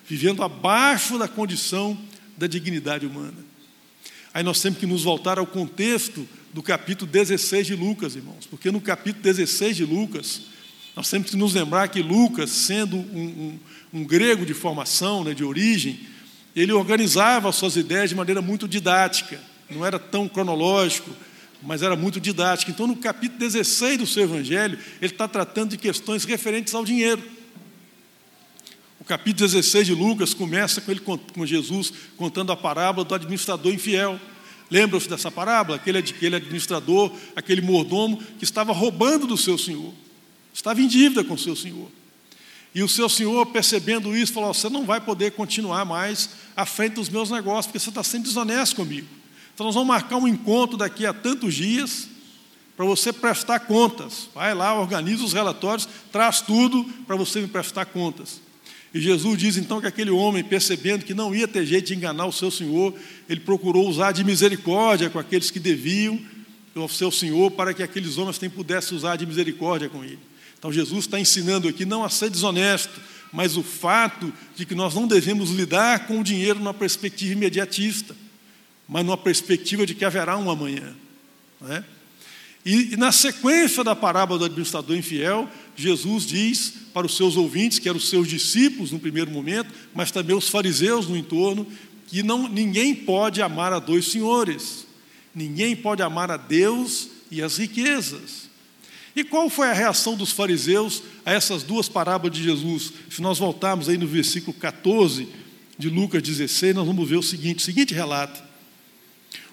vivendo 0.05 0.43
abaixo 0.43 1.17
da 1.17 1.27
condição 1.27 1.97
da 2.37 2.45
dignidade 2.45 3.05
humana. 3.05 3.37
Aí 4.33 4.43
nós 4.43 4.61
temos 4.61 4.79
que 4.79 4.85
nos 4.85 5.03
voltar 5.03 5.39
ao 5.39 5.47
contexto 5.47 6.27
do 6.53 6.61
capítulo 6.61 7.09
16 7.09 7.67
de 7.67 7.75
Lucas, 7.75 8.15
irmãos, 8.15 8.45
porque 8.45 8.69
no 8.69 8.81
capítulo 8.81 9.23
16 9.23 9.77
de 9.77 9.85
Lucas, 9.85 10.41
Nós 10.95 11.09
temos 11.09 11.29
que 11.29 11.35
nos 11.35 11.53
lembrar 11.53 11.89
que 11.89 12.01
Lucas, 12.01 12.49
sendo 12.49 12.95
um, 12.95 13.59
um, 13.93 13.99
um 13.99 14.03
grego 14.05 14.45
de 14.45 14.53
formação, 14.53 15.23
né, 15.23 15.33
de 15.33 15.43
origem, 15.43 15.99
ele 16.55 16.71
organizava 16.71 17.49
as 17.49 17.55
suas 17.55 17.75
ideias 17.75 18.09
de 18.09 18.15
maneira 18.15 18.41
muito 18.41 18.67
didática, 18.67 19.41
não 19.69 19.85
era 19.85 19.99
tão 19.99 20.27
cronológico, 20.27 21.11
mas 21.61 21.81
era 21.81 21.95
muito 21.95 22.19
didático. 22.19 22.71
Então, 22.71 22.87
no 22.87 22.95
capítulo 22.95 23.39
16 23.39 23.97
do 23.97 24.07
seu 24.07 24.23
Evangelho, 24.23 24.79
ele 25.01 25.11
está 25.11 25.27
tratando 25.27 25.71
de 25.71 25.77
questões 25.77 26.23
referentes 26.23 26.73
ao 26.73 26.85
dinheiro. 26.85 27.21
O 28.99 29.03
capítulo 29.03 29.47
16 29.47 29.87
de 29.87 29.93
Lucas 29.93 30.33
começa 30.33 30.79
com, 30.79 30.91
ele, 30.91 31.01
com 31.01 31.45
Jesus 31.45 31.91
contando 32.15 32.51
a 32.51 32.55
parábola 32.55 33.05
do 33.05 33.13
administrador 33.13 33.73
infiel. 33.73 34.19
Lembram-se 34.71 35.09
dessa 35.09 35.29
parábola? 35.29 35.77
Aquele, 35.77 35.99
aquele 35.99 36.37
administrador, 36.37 37.11
aquele 37.35 37.61
mordomo 37.61 38.17
que 38.39 38.43
estava 38.43 38.71
roubando 38.71 39.27
do 39.27 39.37
seu 39.37 39.57
senhor, 39.57 39.93
estava 40.55 40.81
em 40.81 40.87
dívida 40.87 41.23
com 41.23 41.33
o 41.33 41.37
seu 41.37 41.55
senhor. 41.55 41.89
E 42.73 42.81
o 42.81 42.89
seu 42.89 43.07
senhor, 43.07 43.45
percebendo 43.47 44.15
isso, 44.15 44.33
falou: 44.33 44.53
Você 44.53 44.69
não 44.69 44.85
vai 44.85 44.99
poder 44.99 45.31
continuar 45.31 45.85
mais 45.85 46.29
à 46.55 46.65
frente 46.65 46.93
dos 46.93 47.09
meus 47.09 47.29
negócios, 47.29 47.67
porque 47.67 47.79
você 47.79 47.89
está 47.89 48.03
sendo 48.03 48.23
desonesto 48.23 48.75
comigo. 48.75 49.07
Então, 49.53 49.65
nós 49.65 49.75
vamos 49.75 49.87
marcar 49.87 50.17
um 50.17 50.27
encontro 50.27 50.75
daqui 50.75 51.05
a 51.05 51.13
tantos 51.13 51.53
dias 51.53 52.09
para 52.75 52.85
você 52.85 53.13
prestar 53.13 53.59
contas. 53.61 54.27
Vai 54.33 54.53
lá, 54.53 54.77
organiza 54.77 55.23
os 55.23 55.31
relatórios, 55.31 55.87
traz 56.11 56.41
tudo 56.41 56.83
para 57.07 57.15
você 57.15 57.39
me 57.39 57.47
prestar 57.47 57.85
contas. 57.85 58.41
E 58.93 58.99
Jesus 58.99 59.37
diz 59.37 59.57
então 59.57 59.79
que 59.79 59.87
aquele 59.87 60.11
homem, 60.11 60.43
percebendo 60.43 61.05
que 61.05 61.13
não 61.13 61.33
ia 61.35 61.47
ter 61.47 61.65
jeito 61.65 61.87
de 61.87 61.95
enganar 61.95 62.25
o 62.25 62.31
seu 62.31 62.49
senhor, 62.49 62.93
ele 63.29 63.41
procurou 63.41 63.87
usar 63.87 64.11
de 64.11 64.23
misericórdia 64.23 65.09
com 65.09 65.19
aqueles 65.19 65.51
que 65.51 65.59
deviam 65.59 66.19
ao 66.75 66.89
seu 66.89 67.09
senhor, 67.09 67.51
para 67.51 67.73
que 67.73 67.81
aqueles 67.81 68.17
homens 68.17 68.37
também 68.37 68.55
pudessem 68.55 68.97
usar 68.97 69.15
de 69.15 69.25
misericórdia 69.25 69.87
com 69.87 70.03
ele. 70.03 70.19
Então 70.65 70.73
Jesus 70.73 71.05
está 71.05 71.19
ensinando 71.19 71.67
aqui 71.67 71.85
não 71.85 72.03
a 72.03 72.09
ser 72.09 72.27
desonesto, 72.27 72.99
mas 73.31 73.55
o 73.55 73.61
fato 73.61 74.33
de 74.55 74.65
que 74.65 74.73
nós 74.73 74.95
não 74.95 75.05
devemos 75.05 75.51
lidar 75.51 76.07
com 76.07 76.19
o 76.19 76.23
dinheiro 76.23 76.57
numa 76.57 76.73
perspectiva 76.73 77.33
imediatista, 77.33 78.15
mas 78.89 79.05
numa 79.05 79.15
perspectiva 79.15 79.85
de 79.85 79.93
que 79.93 80.03
haverá 80.03 80.35
um 80.35 80.49
amanhã. 80.49 80.95
Não 81.61 81.71
é? 81.71 81.83
E, 82.65 82.93
e 82.93 82.97
na 82.97 83.11
sequência 83.11 83.83
da 83.83 83.95
parábola 83.95 84.39
do 84.39 84.45
administrador 84.45 84.97
infiel, 84.97 85.47
Jesus 85.75 86.25
diz 86.25 86.73
para 86.91 87.05
os 87.05 87.15
seus 87.15 87.37
ouvintes, 87.37 87.77
que 87.77 87.87
eram 87.87 87.99
os 87.99 88.09
seus 88.09 88.27
discípulos 88.27 88.91
no 88.91 88.97
primeiro 88.97 89.29
momento, 89.29 89.71
mas 89.93 90.09
também 90.09 90.35
os 90.35 90.49
fariseus 90.49 91.07
no 91.07 91.15
entorno, 91.15 91.67
que 92.07 92.23
não, 92.23 92.47
ninguém 92.47 92.95
pode 92.95 93.39
amar 93.39 93.71
a 93.71 93.77
dois 93.77 94.07
senhores. 94.07 94.87
Ninguém 95.35 95.75
pode 95.75 96.01
amar 96.01 96.31
a 96.31 96.37
Deus 96.37 97.07
e 97.29 97.39
as 97.43 97.57
riquezas. 97.57 98.44
E 99.15 99.23
qual 99.23 99.49
foi 99.49 99.69
a 99.69 99.73
reação 99.73 100.15
dos 100.15 100.31
fariseus 100.31 101.01
a 101.25 101.31
essas 101.31 101.63
duas 101.63 101.87
parábolas 101.87 102.35
de 102.35 102.43
Jesus? 102.43 102.91
Se 103.09 103.21
nós 103.21 103.39
voltarmos 103.39 103.87
aí 103.87 103.97
no 103.97 104.07
versículo 104.07 104.53
14 104.53 105.27
de 105.77 105.89
Lucas 105.89 106.21
16, 106.21 106.75
nós 106.75 106.85
vamos 106.85 107.07
ver 107.07 107.15
o 107.15 107.23
seguinte, 107.23 107.59
o 107.59 107.61
seguinte 107.61 107.93
relato. 107.93 108.43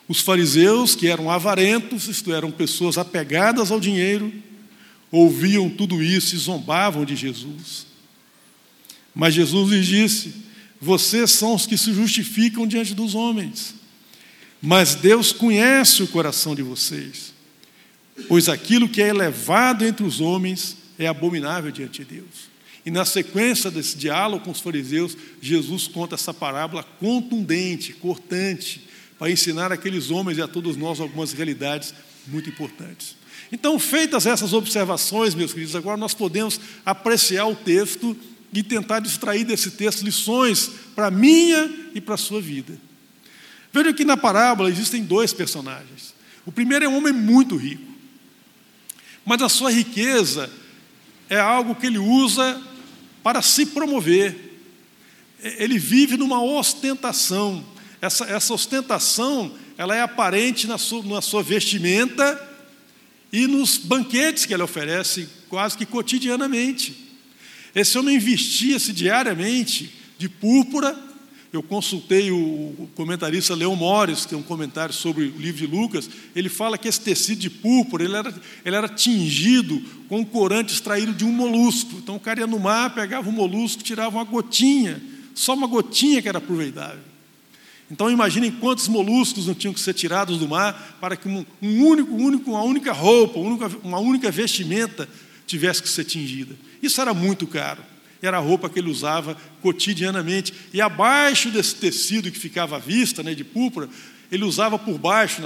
Os 0.08 0.20
fariseus, 0.20 0.96
que 0.96 1.06
eram 1.06 1.30
avarentos, 1.30 2.08
isto 2.08 2.32
eram 2.32 2.50
pessoas 2.50 2.98
apegadas 2.98 3.70
ao 3.70 3.78
dinheiro, 3.78 4.32
ouviam 5.12 5.70
tudo 5.70 6.02
isso 6.02 6.34
e 6.34 6.38
zombavam 6.38 7.04
de 7.04 7.14
Jesus. 7.14 7.86
Mas 9.14 9.34
Jesus 9.34 9.70
lhes 9.70 9.86
disse: 9.86 10.34
Vocês 10.80 11.30
são 11.30 11.54
os 11.54 11.66
que 11.66 11.78
se 11.78 11.92
justificam 11.92 12.66
diante 12.66 12.94
dos 12.94 13.14
homens, 13.14 13.74
mas 14.60 14.96
Deus 14.96 15.32
conhece 15.32 16.02
o 16.02 16.08
coração 16.08 16.54
de 16.54 16.62
vocês, 16.62 17.32
pois 18.28 18.48
aquilo 18.48 18.88
que 18.88 19.02
é 19.02 19.08
elevado 19.08 19.84
entre 19.84 20.04
os 20.04 20.20
homens 20.20 20.76
é 20.98 21.06
abominável 21.06 21.70
diante 21.70 22.04
de 22.04 22.16
Deus. 22.16 22.52
E 22.84 22.90
na 22.90 23.04
sequência 23.04 23.70
desse 23.70 23.96
diálogo 23.96 24.44
com 24.44 24.50
os 24.50 24.60
fariseus, 24.60 25.16
Jesus 25.40 25.86
conta 25.86 26.16
essa 26.16 26.34
parábola 26.34 26.82
contundente, 26.82 27.92
cortante, 27.92 28.88
para 29.18 29.30
ensinar 29.30 29.70
aqueles 29.70 30.10
homens 30.10 30.38
e 30.38 30.42
a 30.42 30.48
todos 30.48 30.76
nós 30.76 30.98
algumas 30.98 31.32
realidades 31.32 31.94
muito 32.26 32.48
importantes. 32.48 33.16
Então, 33.52 33.78
feitas 33.78 34.26
essas 34.26 34.52
observações, 34.52 35.34
meus 35.34 35.52
queridos, 35.52 35.76
agora 35.76 35.96
nós 35.96 36.14
podemos 36.14 36.58
apreciar 36.84 37.46
o 37.46 37.54
texto 37.54 38.16
e 38.52 38.62
tentar 38.62 39.02
extrair 39.04 39.44
desse 39.44 39.72
texto 39.72 40.02
lições 40.02 40.70
para 40.94 41.06
a 41.06 41.10
minha 41.10 41.70
e 41.94 42.00
para 42.00 42.14
a 42.14 42.18
sua 42.18 42.40
vida. 42.40 42.76
Veja 43.72 43.92
que 43.92 44.04
na 44.04 44.16
parábola 44.16 44.70
existem 44.70 45.04
dois 45.04 45.32
personagens. 45.32 46.14
O 46.44 46.50
primeiro 46.50 46.84
é 46.84 46.88
um 46.88 46.96
homem 46.96 47.12
muito 47.12 47.56
rico, 47.56 47.91
mas 49.24 49.40
a 49.42 49.48
sua 49.48 49.70
riqueza 49.70 50.50
é 51.28 51.38
algo 51.38 51.74
que 51.74 51.86
ele 51.86 51.98
usa 51.98 52.60
para 53.22 53.40
se 53.40 53.66
promover. 53.66 54.60
Ele 55.42 55.78
vive 55.78 56.16
numa 56.16 56.42
ostentação, 56.42 57.64
essa, 58.00 58.24
essa 58.24 58.52
ostentação, 58.54 59.52
ela 59.76 59.96
é 59.96 60.00
aparente 60.02 60.66
na 60.66 60.78
sua, 60.78 61.02
na 61.02 61.20
sua 61.20 61.42
vestimenta 61.42 62.50
e 63.32 63.46
nos 63.46 63.78
banquetes 63.78 64.44
que 64.44 64.52
ele 64.52 64.62
oferece 64.62 65.28
quase 65.48 65.76
que 65.76 65.86
cotidianamente. 65.86 67.02
Esse 67.74 67.98
homem 67.98 68.18
vestia-se 68.18 68.92
diariamente 68.92 69.92
de 70.18 70.28
púrpura. 70.28 70.96
Eu 71.52 71.62
consultei 71.62 72.30
o 72.30 72.88
comentarista 72.94 73.54
Leão 73.54 73.76
Mores, 73.76 74.22
que 74.22 74.30
tem 74.30 74.38
um 74.38 74.42
comentário 74.42 74.94
sobre 74.94 75.26
o 75.26 75.38
livro 75.38 75.58
de 75.58 75.66
Lucas. 75.66 76.08
Ele 76.34 76.48
fala 76.48 76.78
que 76.78 76.88
esse 76.88 77.00
tecido 77.00 77.40
de 77.40 77.50
púrpura 77.50 78.04
ele 78.04 78.16
era, 78.16 78.34
ele 78.64 78.74
era 78.74 78.88
tingido 78.88 79.78
com 80.08 80.20
um 80.20 80.24
corante 80.24 80.72
extraído 80.72 81.12
de 81.12 81.26
um 81.26 81.32
molusco. 81.32 81.96
Então 81.98 82.16
o 82.16 82.20
cara 82.20 82.40
ia 82.40 82.46
no 82.46 82.58
mar, 82.58 82.94
pegava 82.94 83.28
o 83.28 83.32
molusco, 83.32 83.82
tirava 83.82 84.16
uma 84.16 84.24
gotinha, 84.24 85.02
só 85.34 85.52
uma 85.52 85.66
gotinha 85.66 86.22
que 86.22 86.28
era 86.28 86.38
aproveitável. 86.38 87.12
Então 87.90 88.10
imaginem 88.10 88.50
quantos 88.50 88.88
moluscos 88.88 89.46
não 89.46 89.54
tinham 89.54 89.74
que 89.74 89.80
ser 89.80 89.92
tirados 89.92 90.38
do 90.38 90.48
mar 90.48 90.96
para 90.98 91.16
que 91.16 91.28
um, 91.28 91.44
um 91.60 91.84
único, 91.84 92.14
único, 92.14 92.52
uma 92.52 92.62
única 92.62 92.94
roupa, 92.94 93.38
uma 93.84 93.98
única 93.98 94.30
vestimenta 94.30 95.06
tivesse 95.46 95.82
que 95.82 95.88
ser 95.90 96.04
tingida. 96.04 96.56
Isso 96.82 96.98
era 96.98 97.12
muito 97.12 97.46
caro. 97.46 97.91
Era 98.22 98.38
a 98.38 98.40
roupa 98.40 98.70
que 98.70 98.78
ele 98.78 98.88
usava 98.88 99.36
cotidianamente. 99.60 100.54
E 100.72 100.80
abaixo 100.80 101.50
desse 101.50 101.74
tecido 101.74 102.30
que 102.30 102.38
ficava 102.38 102.76
à 102.76 102.78
vista, 102.78 103.22
né, 103.22 103.34
de 103.34 103.44
púrpura, 103.44 103.88
ele 104.30 104.44
usava 104.44 104.78
por 104.78 104.96
baixo, 104.96 105.42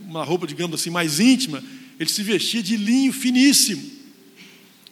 uma 0.00 0.24
roupa, 0.24 0.46
digamos 0.46 0.78
assim, 0.78 0.90
mais 0.90 1.20
íntima, 1.20 1.62
ele 1.98 2.10
se 2.10 2.22
vestia 2.22 2.62
de 2.62 2.76
linho 2.76 3.12
finíssimo 3.12 3.96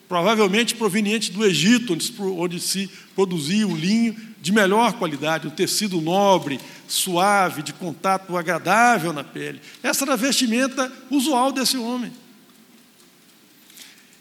provavelmente 0.09 0.75
proveniente 0.75 1.33
do 1.33 1.45
Egito, 1.45 1.97
onde, 2.21 2.61
se 2.61 2.89
produzia 3.15 3.67
o 3.67 3.77
linho 3.77 4.15
de 4.41 4.53
melhor 4.53 4.93
qualidade, 4.93 5.47
um 5.49 5.51
tecido 5.51 6.01
nobre, 6.01 6.61
suave, 6.87 7.63
de 7.63 7.73
contato 7.73 8.37
agradável 8.37 9.13
na 9.13 9.25
pele. 9.25 9.61
Essa 9.83 10.05
era 10.05 10.13
a 10.13 10.17
vestimenta 10.17 10.93
usual 11.11 11.51
desse 11.51 11.77
homem. 11.77 12.13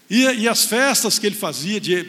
E, 0.08 0.22
e 0.22 0.48
as 0.48 0.64
festas 0.64 1.18
que 1.18 1.26
ele 1.26 1.36
fazia 1.36 1.80
de, 1.80 2.02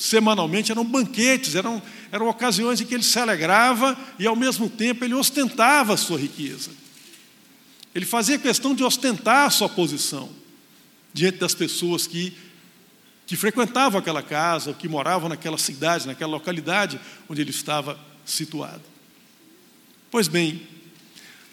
semanalmente 0.00 0.72
eram 0.72 0.82
banquetes, 0.82 1.54
eram, 1.54 1.82
eram 2.10 2.26
ocasiões 2.26 2.80
em 2.80 2.86
que 2.86 2.94
ele 2.94 3.02
se 3.02 3.18
alegrava 3.18 3.94
e, 4.18 4.26
ao 4.26 4.34
mesmo 4.34 4.68
tempo, 4.70 5.04
ele 5.04 5.12
ostentava 5.12 5.92
a 5.92 5.96
sua 5.98 6.18
riqueza. 6.18 6.70
Ele 7.94 8.06
fazia 8.06 8.38
questão 8.38 8.74
de 8.74 8.82
ostentar 8.82 9.46
a 9.46 9.50
sua 9.50 9.68
posição 9.68 10.30
diante 11.12 11.38
das 11.38 11.54
pessoas 11.54 12.06
que 12.06 12.34
que 13.26 13.36
frequentavam 13.36 14.00
aquela 14.00 14.24
casa, 14.24 14.74
que 14.74 14.88
moravam 14.88 15.28
naquela 15.28 15.56
cidade, 15.56 16.04
naquela 16.04 16.32
localidade 16.32 16.98
onde 17.28 17.40
ele 17.40 17.50
estava 17.50 17.96
situado. 18.24 18.82
Pois 20.10 20.26
bem, 20.26 20.66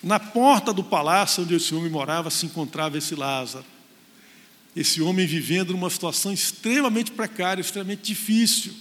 na 0.01 0.19
porta 0.19 0.73
do 0.73 0.83
palácio 0.83 1.43
onde 1.43 1.53
esse 1.53 1.75
homem 1.75 1.91
morava 1.91 2.31
se 2.31 2.47
encontrava 2.47 2.97
esse 2.97 3.13
Lázaro. 3.13 3.63
Esse 4.77 5.01
homem 5.01 5.25
vivendo 5.25 5.71
numa 5.71 5.89
situação 5.89 6.31
extremamente 6.31 7.09
precária, 7.09 7.59
extremamente 7.59 8.03
difícil. 8.03 8.71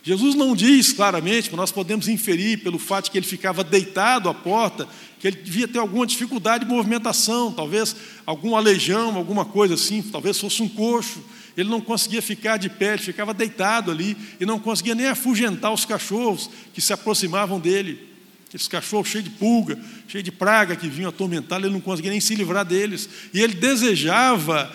Jesus 0.00 0.36
não 0.36 0.54
diz 0.54 0.92
claramente, 0.92 1.48
mas 1.50 1.56
nós 1.56 1.72
podemos 1.72 2.06
inferir 2.06 2.62
pelo 2.62 2.78
fato 2.78 3.06
de 3.06 3.10
que 3.10 3.18
ele 3.18 3.26
ficava 3.26 3.64
deitado 3.64 4.28
à 4.28 4.34
porta, 4.34 4.86
que 5.18 5.26
ele 5.26 5.38
devia 5.42 5.66
ter 5.66 5.80
alguma 5.80 6.06
dificuldade 6.06 6.64
de 6.64 6.70
movimentação, 6.70 7.50
talvez 7.50 7.96
algum 8.24 8.54
aleijão, 8.54 9.16
alguma 9.16 9.44
coisa 9.44 9.74
assim, 9.74 10.00
talvez 10.02 10.38
fosse 10.38 10.62
um 10.62 10.68
coxo, 10.68 11.20
ele 11.56 11.68
não 11.68 11.80
conseguia 11.80 12.22
ficar 12.22 12.56
de 12.56 12.68
pé, 12.68 12.92
ele 12.92 13.02
ficava 13.02 13.34
deitado 13.34 13.90
ali 13.90 14.16
e 14.38 14.46
não 14.46 14.60
conseguia 14.60 14.94
nem 14.94 15.06
afugentar 15.06 15.72
os 15.72 15.84
cachorros 15.84 16.48
que 16.72 16.80
se 16.80 16.92
aproximavam 16.92 17.58
dele. 17.58 18.15
Aqueles 18.56 18.68
cachorros 18.68 19.08
cheios 19.08 19.24
de 19.24 19.30
pulga, 19.30 19.78
cheios 20.08 20.24
de 20.24 20.32
praga 20.32 20.74
que 20.74 20.88
vinham 20.88 21.10
atormentá-lo, 21.10 21.66
ele 21.66 21.74
não 21.74 21.80
conseguia 21.80 22.10
nem 22.10 22.20
se 22.20 22.34
livrar 22.34 22.64
deles. 22.64 23.06
E 23.34 23.42
ele 23.42 23.52
desejava 23.52 24.74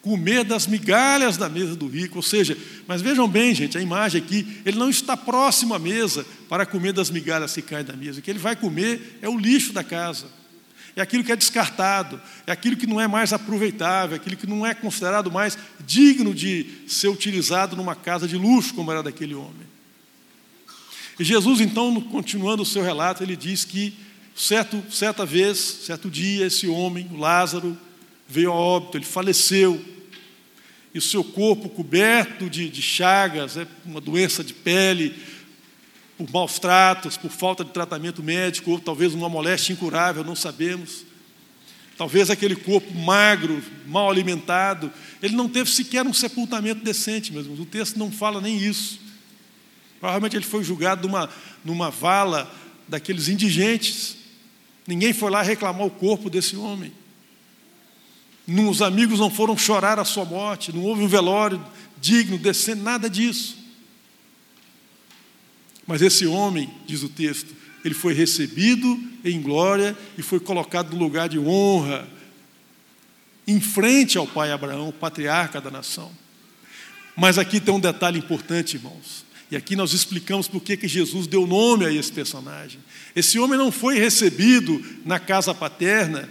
comer 0.00 0.44
das 0.44 0.66
migalhas 0.66 1.36
da 1.36 1.46
mesa 1.46 1.76
do 1.76 1.86
rico, 1.86 2.16
ou 2.16 2.22
seja, 2.22 2.56
mas 2.86 3.02
vejam 3.02 3.28
bem, 3.28 3.54
gente, 3.54 3.76
a 3.76 3.82
imagem 3.82 4.22
aqui, 4.22 4.62
ele 4.64 4.78
não 4.78 4.88
está 4.88 5.14
próximo 5.14 5.74
à 5.74 5.78
mesa 5.78 6.24
para 6.48 6.64
comer 6.64 6.94
das 6.94 7.10
migalhas 7.10 7.52
que 7.52 7.60
caem 7.60 7.84
da 7.84 7.94
mesa. 7.94 8.20
O 8.20 8.22
que 8.22 8.30
ele 8.30 8.38
vai 8.38 8.56
comer 8.56 9.18
é 9.20 9.28
o 9.28 9.38
lixo 9.38 9.74
da 9.74 9.84
casa. 9.84 10.24
é 10.96 11.02
aquilo 11.02 11.22
que 11.22 11.30
é 11.30 11.36
descartado, 11.36 12.18
é 12.46 12.52
aquilo 12.52 12.76
que 12.76 12.86
não 12.86 12.98
é 12.98 13.06
mais 13.06 13.34
aproveitável, 13.34 14.14
é 14.14 14.18
aquilo 14.18 14.38
que 14.38 14.46
não 14.46 14.66
é 14.66 14.72
considerado 14.72 15.30
mais 15.30 15.58
digno 15.84 16.34
de 16.34 16.64
ser 16.88 17.08
utilizado 17.08 17.76
numa 17.76 17.94
casa 17.94 18.26
de 18.26 18.38
luxo, 18.38 18.72
como 18.72 18.90
era 18.90 19.02
daquele 19.02 19.34
homem. 19.34 19.67
E 21.18 21.24
Jesus, 21.24 21.60
então, 21.60 22.00
continuando 22.00 22.62
o 22.62 22.66
seu 22.66 22.82
relato, 22.82 23.22
ele 23.22 23.36
diz 23.36 23.64
que 23.64 23.92
certo, 24.34 24.82
certa 24.90 25.26
vez, 25.26 25.58
certo 25.58 26.08
dia, 26.08 26.46
esse 26.46 26.68
homem, 26.68 27.10
Lázaro, 27.16 27.76
veio 28.28 28.52
a 28.52 28.54
óbito, 28.54 28.96
ele 28.96 29.04
faleceu, 29.04 29.84
e 30.94 30.98
o 30.98 31.02
seu 31.02 31.24
corpo 31.24 31.68
coberto 31.68 32.48
de, 32.48 32.68
de 32.68 32.80
chagas, 32.80 33.56
é 33.56 33.66
uma 33.84 34.00
doença 34.00 34.44
de 34.44 34.54
pele, 34.54 35.14
por 36.16 36.30
maus 36.30 36.58
tratos, 36.58 37.16
por 37.16 37.30
falta 37.30 37.64
de 37.64 37.70
tratamento 37.70 38.22
médico, 38.22 38.70
ou 38.70 38.78
talvez 38.78 39.14
uma 39.14 39.28
moléstia 39.28 39.72
incurável, 39.72 40.24
não 40.24 40.34
sabemos. 40.34 41.04
Talvez 41.96 42.30
aquele 42.30 42.54
corpo 42.54 42.94
magro, 42.94 43.62
mal 43.86 44.08
alimentado, 44.08 44.92
ele 45.20 45.34
não 45.34 45.48
teve 45.48 45.68
sequer 45.70 46.06
um 46.06 46.14
sepultamento 46.14 46.84
decente, 46.84 47.32
meus 47.32 47.44
irmãos. 47.44 47.60
O 47.60 47.66
texto 47.66 47.98
não 47.98 48.10
fala 48.10 48.40
nem 48.40 48.56
isso. 48.56 49.00
Provavelmente 50.00 50.36
ele 50.36 50.44
foi 50.44 50.62
julgado 50.62 51.06
numa, 51.06 51.28
numa 51.64 51.90
vala 51.90 52.52
daqueles 52.86 53.28
indigentes. 53.28 54.16
Ninguém 54.86 55.12
foi 55.12 55.30
lá 55.30 55.42
reclamar 55.42 55.86
o 55.86 55.90
corpo 55.90 56.30
desse 56.30 56.56
homem. 56.56 56.92
Os 58.46 58.80
amigos 58.80 59.20
não 59.20 59.30
foram 59.30 59.58
chorar 59.58 59.98
a 59.98 60.04
sua 60.04 60.24
morte, 60.24 60.72
não 60.72 60.82
houve 60.82 61.02
um 61.02 61.08
velório 61.08 61.62
digno, 62.00 62.38
decente, 62.38 62.80
nada 62.80 63.10
disso. 63.10 63.58
Mas 65.86 66.00
esse 66.00 66.26
homem, 66.26 66.70
diz 66.86 67.02
o 67.02 67.08
texto, 67.08 67.54
ele 67.84 67.94
foi 67.94 68.14
recebido 68.14 68.98
em 69.24 69.40
glória 69.40 69.96
e 70.16 70.22
foi 70.22 70.40
colocado 70.40 70.94
no 70.94 70.98
lugar 70.98 71.28
de 71.28 71.38
honra, 71.38 72.08
em 73.46 73.60
frente 73.60 74.18
ao 74.18 74.26
pai 74.26 74.52
Abraão, 74.52 74.92
patriarca 74.92 75.60
da 75.60 75.70
nação. 75.70 76.10
Mas 77.16 77.38
aqui 77.38 77.60
tem 77.60 77.74
um 77.74 77.80
detalhe 77.80 78.18
importante, 78.18 78.76
irmãos. 78.76 79.24
E 79.50 79.56
aqui 79.56 79.74
nós 79.74 79.92
explicamos 79.92 80.46
por 80.46 80.60
que 80.60 80.86
Jesus 80.86 81.26
deu 81.26 81.46
nome 81.46 81.86
a 81.86 81.92
esse 81.92 82.12
personagem. 82.12 82.80
Esse 83.16 83.38
homem 83.38 83.58
não 83.58 83.72
foi 83.72 83.98
recebido 83.98 84.84
na 85.04 85.18
casa 85.18 85.54
paterna 85.54 86.28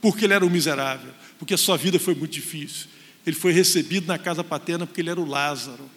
porque 0.00 0.24
ele 0.24 0.34
era 0.34 0.44
um 0.44 0.50
miserável, 0.50 1.12
porque 1.38 1.54
a 1.54 1.58
sua 1.58 1.76
vida 1.76 1.98
foi 1.98 2.14
muito 2.14 2.32
difícil. 2.32 2.88
Ele 3.26 3.36
foi 3.36 3.52
recebido 3.52 4.06
na 4.06 4.18
casa 4.18 4.42
paterna 4.42 4.86
porque 4.86 5.00
ele 5.00 5.10
era 5.10 5.20
o 5.20 5.24
Lázaro. 5.24 5.88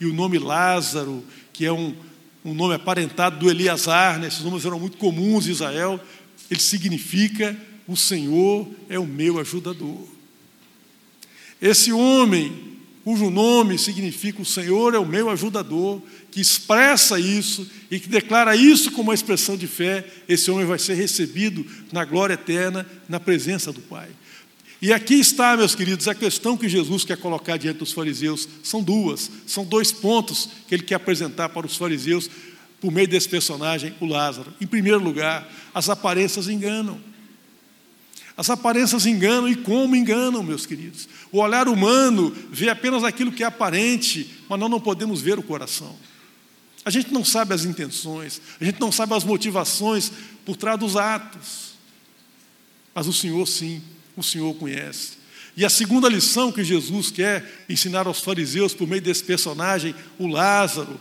E 0.00 0.06
o 0.06 0.12
nome 0.12 0.38
Lázaro, 0.38 1.24
que 1.52 1.64
é 1.64 1.72
um, 1.72 1.94
um 2.44 2.54
nome 2.54 2.74
aparentado 2.74 3.38
do 3.38 3.50
Eliasar, 3.50 4.18
né? 4.18 4.28
esses 4.28 4.42
nomes 4.42 4.64
eram 4.64 4.78
muito 4.78 4.96
comuns 4.96 5.46
em 5.46 5.50
Israel, 5.50 6.00
ele 6.50 6.60
significa 6.60 7.56
o 7.86 7.96
Senhor 7.96 8.68
é 8.88 8.98
o 8.98 9.06
meu 9.06 9.40
ajudador. 9.40 10.06
Esse 11.60 11.90
homem, 11.92 12.67
cujo 13.08 13.30
nome 13.30 13.78
significa 13.78 14.42
o 14.42 14.44
Senhor 14.44 14.94
é 14.94 14.98
o 14.98 15.06
meu 15.06 15.30
ajudador, 15.30 16.02
que 16.30 16.42
expressa 16.42 17.18
isso 17.18 17.66
e 17.90 17.98
que 17.98 18.06
declara 18.06 18.54
isso 18.54 18.90
como 18.90 19.04
uma 19.04 19.14
expressão 19.14 19.56
de 19.56 19.66
fé, 19.66 20.04
esse 20.28 20.50
homem 20.50 20.66
vai 20.66 20.78
ser 20.78 20.92
recebido 20.92 21.64
na 21.90 22.04
glória 22.04 22.34
eterna, 22.34 22.86
na 23.08 23.18
presença 23.18 23.72
do 23.72 23.80
Pai. 23.80 24.10
E 24.82 24.92
aqui 24.92 25.14
está, 25.14 25.56
meus 25.56 25.74
queridos, 25.74 26.06
a 26.06 26.14
questão 26.14 26.54
que 26.54 26.68
Jesus 26.68 27.02
quer 27.02 27.16
colocar 27.16 27.56
diante 27.56 27.78
dos 27.78 27.92
fariseus. 27.92 28.46
São 28.62 28.82
duas, 28.82 29.30
são 29.46 29.64
dois 29.64 29.90
pontos 29.90 30.50
que 30.68 30.74
ele 30.74 30.82
quer 30.82 30.96
apresentar 30.96 31.48
para 31.48 31.66
os 31.66 31.78
fariseus 31.78 32.28
por 32.78 32.92
meio 32.92 33.08
desse 33.08 33.30
personagem, 33.30 33.94
o 34.00 34.04
Lázaro. 34.04 34.52
Em 34.60 34.66
primeiro 34.66 35.02
lugar, 35.02 35.50
as 35.72 35.88
aparências 35.88 36.46
enganam. 36.46 37.00
As 38.38 38.48
aparências 38.48 39.04
enganam 39.04 39.48
e 39.48 39.56
como 39.56 39.96
enganam, 39.96 40.44
meus 40.44 40.64
queridos. 40.64 41.08
O 41.32 41.38
olhar 41.38 41.66
humano 41.66 42.32
vê 42.52 42.68
apenas 42.68 43.02
aquilo 43.02 43.32
que 43.32 43.42
é 43.42 43.46
aparente, 43.46 44.32
mas 44.48 44.60
nós 44.60 44.70
não 44.70 44.78
podemos 44.78 45.20
ver 45.20 45.40
o 45.40 45.42
coração. 45.42 45.96
A 46.84 46.90
gente 46.90 47.12
não 47.12 47.24
sabe 47.24 47.52
as 47.52 47.64
intenções, 47.64 48.40
a 48.60 48.64
gente 48.64 48.78
não 48.78 48.92
sabe 48.92 49.12
as 49.12 49.24
motivações 49.24 50.12
por 50.46 50.56
trás 50.56 50.78
dos 50.78 50.96
atos. 50.96 51.74
Mas 52.94 53.08
o 53.08 53.12
Senhor 53.12 53.44
sim 53.44 53.82
o 54.16 54.22
Senhor 54.22 54.54
conhece. 54.54 55.18
E 55.56 55.64
a 55.64 55.70
segunda 55.70 56.08
lição 56.08 56.52
que 56.52 56.62
Jesus 56.62 57.10
quer 57.10 57.64
ensinar 57.68 58.06
aos 58.06 58.20
fariseus 58.20 58.72
por 58.72 58.86
meio 58.86 59.02
desse 59.02 59.24
personagem, 59.24 59.96
o 60.16 60.28
Lázaro, 60.28 61.00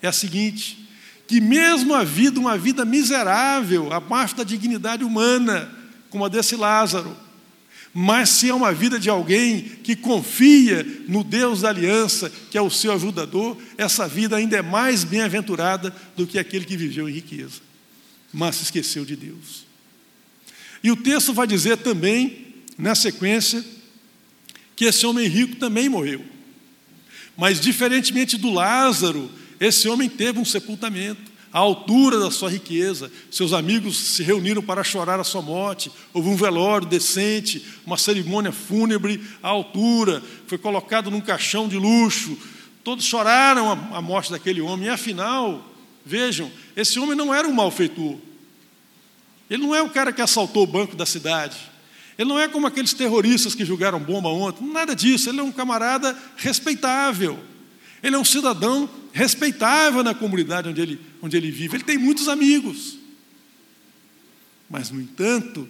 é 0.00 0.06
a 0.06 0.12
seguinte: 0.12 0.88
que 1.26 1.40
mesmo 1.40 1.96
a 1.96 2.04
vida, 2.04 2.38
uma 2.38 2.56
vida 2.56 2.84
miserável, 2.84 3.92
abaixo 3.92 4.36
da 4.36 4.44
dignidade 4.44 5.02
humana, 5.02 5.79
como 6.10 6.24
a 6.24 6.28
desse 6.28 6.56
Lázaro, 6.56 7.16
mas 7.92 8.28
se 8.30 8.48
é 8.48 8.54
uma 8.54 8.72
vida 8.72 8.98
de 8.98 9.10
alguém 9.10 9.62
que 9.62 9.96
confia 9.96 10.86
no 11.08 11.24
Deus 11.24 11.62
da 11.62 11.70
aliança, 11.70 12.30
que 12.50 12.56
é 12.56 12.62
o 12.62 12.70
seu 12.70 12.92
ajudador, 12.92 13.56
essa 13.76 14.06
vida 14.06 14.36
ainda 14.36 14.56
é 14.56 14.62
mais 14.62 15.02
bem-aventurada 15.02 15.94
do 16.16 16.26
que 16.26 16.38
aquele 16.38 16.64
que 16.64 16.76
viveu 16.76 17.08
em 17.08 17.12
riqueza, 17.12 17.60
mas 18.32 18.56
se 18.56 18.64
esqueceu 18.64 19.04
de 19.04 19.16
Deus. 19.16 19.66
E 20.82 20.90
o 20.92 20.96
texto 20.96 21.32
vai 21.32 21.46
dizer 21.46 21.78
também, 21.78 22.54
na 22.78 22.94
sequência, 22.94 23.64
que 24.76 24.84
esse 24.84 25.04
homem 25.04 25.26
rico 25.26 25.56
também 25.56 25.88
morreu. 25.88 26.24
Mas, 27.36 27.60
diferentemente 27.60 28.36
do 28.36 28.50
Lázaro, 28.50 29.30
esse 29.58 29.88
homem 29.88 30.08
teve 30.08 30.38
um 30.38 30.44
sepultamento 30.44 31.29
à 31.52 31.58
altura 31.58 32.18
da 32.18 32.30
sua 32.30 32.50
riqueza. 32.50 33.10
Seus 33.30 33.52
amigos 33.52 33.96
se 33.96 34.22
reuniram 34.22 34.62
para 34.62 34.84
chorar 34.84 35.18
a 35.18 35.24
sua 35.24 35.42
morte. 35.42 35.90
Houve 36.12 36.28
um 36.28 36.36
velório 36.36 36.86
decente, 36.86 37.64
uma 37.84 37.96
cerimônia 37.96 38.52
fúnebre 38.52 39.22
à 39.42 39.48
altura. 39.48 40.22
Foi 40.46 40.58
colocado 40.58 41.10
num 41.10 41.20
caixão 41.20 41.68
de 41.68 41.76
luxo. 41.76 42.36
Todos 42.84 43.04
choraram 43.04 43.70
a 43.70 44.00
morte 44.00 44.30
daquele 44.30 44.60
homem. 44.60 44.86
E 44.86 44.90
afinal, 44.90 45.64
vejam, 46.04 46.50
esse 46.76 46.98
homem 46.98 47.16
não 47.16 47.34
era 47.34 47.46
um 47.46 47.52
malfeitor. 47.52 48.16
Ele 49.48 49.62
não 49.64 49.74
é 49.74 49.82
o 49.82 49.90
cara 49.90 50.12
que 50.12 50.22
assaltou 50.22 50.62
o 50.62 50.66
banco 50.66 50.94
da 50.94 51.04
cidade. 51.04 51.56
Ele 52.16 52.28
não 52.28 52.38
é 52.38 52.46
como 52.46 52.66
aqueles 52.66 52.92
terroristas 52.92 53.54
que 53.54 53.64
jogaram 53.64 53.98
bomba 53.98 54.28
ontem. 54.28 54.64
Nada 54.64 54.94
disso. 54.94 55.28
Ele 55.28 55.40
é 55.40 55.42
um 55.42 55.50
camarada 55.50 56.16
respeitável. 56.36 57.38
Ele 58.02 58.16
é 58.16 58.18
um 58.18 58.24
cidadão 58.24 58.88
respeitável 59.12 60.02
na 60.02 60.14
comunidade 60.14 60.68
onde 60.68 60.80
ele, 60.80 61.00
onde 61.20 61.36
ele 61.36 61.50
vive. 61.50 61.76
Ele 61.76 61.84
tem 61.84 61.98
muitos 61.98 62.28
amigos. 62.28 62.98
Mas, 64.68 64.90
no 64.90 65.00
entanto, 65.00 65.68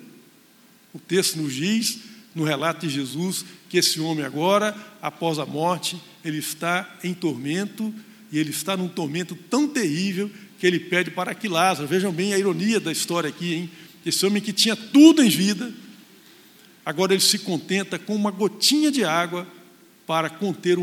o 0.93 0.99
texto 0.99 1.37
nos 1.37 1.55
diz, 1.55 2.01
no 2.35 2.45
relato 2.45 2.87
de 2.87 2.93
Jesus, 2.93 3.45
que 3.69 3.79
esse 3.79 4.01
homem 4.01 4.25
agora, 4.25 4.77
após 5.01 5.39
a 5.39 5.47
morte, 5.47 6.01
ele 6.25 6.39
está 6.39 6.99
em 7.03 7.15
tormento, 7.15 7.93
e 8.31 8.39
ele 8.39 8.51
está 8.51 8.77
num 8.77 8.89
tormento 8.89 9.35
tão 9.35 9.67
terrível 9.67 10.31
que 10.59 10.67
ele 10.67 10.79
pede 10.79 11.11
para 11.11 11.35
que 11.35 11.49
Lázaro, 11.49 11.89
vejam 11.89 12.13
bem 12.13 12.35
a 12.35 12.39
ironia 12.39 12.79
da 12.79 12.93
história 12.93 13.31
aqui, 13.31 13.55
hein? 13.55 13.71
Esse 14.05 14.25
homem 14.25 14.43
que 14.43 14.53
tinha 14.53 14.77
tudo 14.77 15.23
em 15.23 15.29
vida, 15.29 15.73
agora 16.85 17.13
ele 17.13 17.23
se 17.23 17.39
contenta 17.39 17.99
com 17.99 18.15
uma 18.15 18.31
gotinha 18.31 18.91
de 18.91 19.05
água 19.05 19.47
para 20.07 20.31
conter 20.31 20.79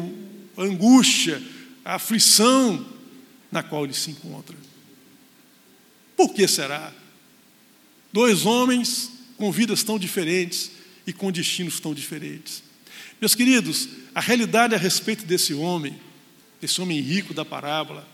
angústia, 0.58 1.42
a 1.86 1.96
aflição 1.96 2.86
na 3.52 3.64
qual 3.64 3.86
ele 3.86 3.94
se 3.94 4.12
encontra. 4.12 4.56
Por 6.16 6.34
que 6.34 6.48
será? 6.48 6.92
Dois 8.12 8.46
homens 8.46 9.12
com 9.38 9.52
vidas 9.52 9.84
tão 9.84 10.00
diferentes 10.00 10.72
e 11.06 11.14
com 11.14 11.32
destinos 11.32 11.80
tão 11.80 11.94
diferentes. 11.94 12.64
Meus 13.22 13.36
queridos, 13.36 13.88
a 14.14 14.20
realidade 14.20 14.76
a 14.76 14.78
respeito 14.78 15.26
desse 15.26 15.54
homem, 15.54 15.96
esse 16.62 16.82
homem 16.82 17.00
rico 17.00 17.34
da 17.34 17.46
parábola, 17.46 18.08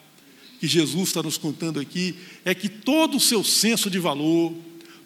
que 0.60 0.68
Jesus 0.68 1.10
está 1.10 1.22
nos 1.22 1.38
contando 1.38 1.80
aqui 1.80 2.16
é 2.46 2.54
que 2.54 2.70
todo 2.70 3.18
o 3.18 3.20
seu 3.20 3.44
senso 3.44 3.90
de 3.90 4.00
valor, 4.00 4.54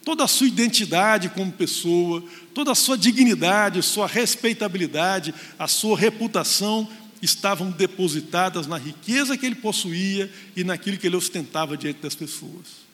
toda 0.04 0.24
a 0.24 0.28
sua 0.28 0.48
identidade 0.48 1.30
como 1.30 1.52
pessoa, 1.52 2.24
toda 2.54 2.72
a 2.72 2.76
sua 2.76 2.98
dignidade, 2.98 3.82
sua 3.82 4.08
respeitabilidade, 4.08 5.34
a 5.58 5.68
sua 5.68 5.98
reputação 5.98 6.88
estavam 7.22 7.72
depositadas 7.72 8.68
na 8.68 8.78
riqueza 8.78 9.38
que 9.38 9.46
ele 9.46 9.56
possuía 9.56 10.32
e 10.56 10.64
naquilo 10.64 10.98
que 10.98 11.08
ele 11.08 11.16
ostentava 11.16 11.76
diante 11.76 12.00
das 12.02 12.16
pessoas. 12.16 12.88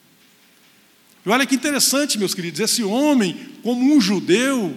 E 1.26 1.30
olha 1.30 1.46
que 1.46 1.56
interessante, 1.56 2.18
meus 2.18 2.34
queridos, 2.34 2.60
esse 2.60 2.84
homem, 2.84 3.36
como 3.62 3.96
um 3.96 4.02
judeu, 4.02 4.76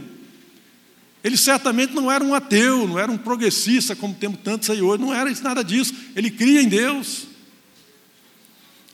ele 1.22 1.36
certamente 1.36 1.92
não 1.92 2.10
era 2.10 2.22
um 2.22 2.34
ateu, 2.34 2.86
não 2.86 2.98
era 2.98 3.10
um 3.10 3.18
progressista, 3.18 3.96
como 3.96 4.14
temos 4.14 4.38
tantos 4.44 4.70
aí 4.70 4.80
hoje, 4.80 5.02
não 5.02 5.12
era 5.12 5.28
nada 5.42 5.64
disso. 5.64 5.92
Ele 6.14 6.30
cria 6.30 6.62
em 6.62 6.68
Deus. 6.68 7.26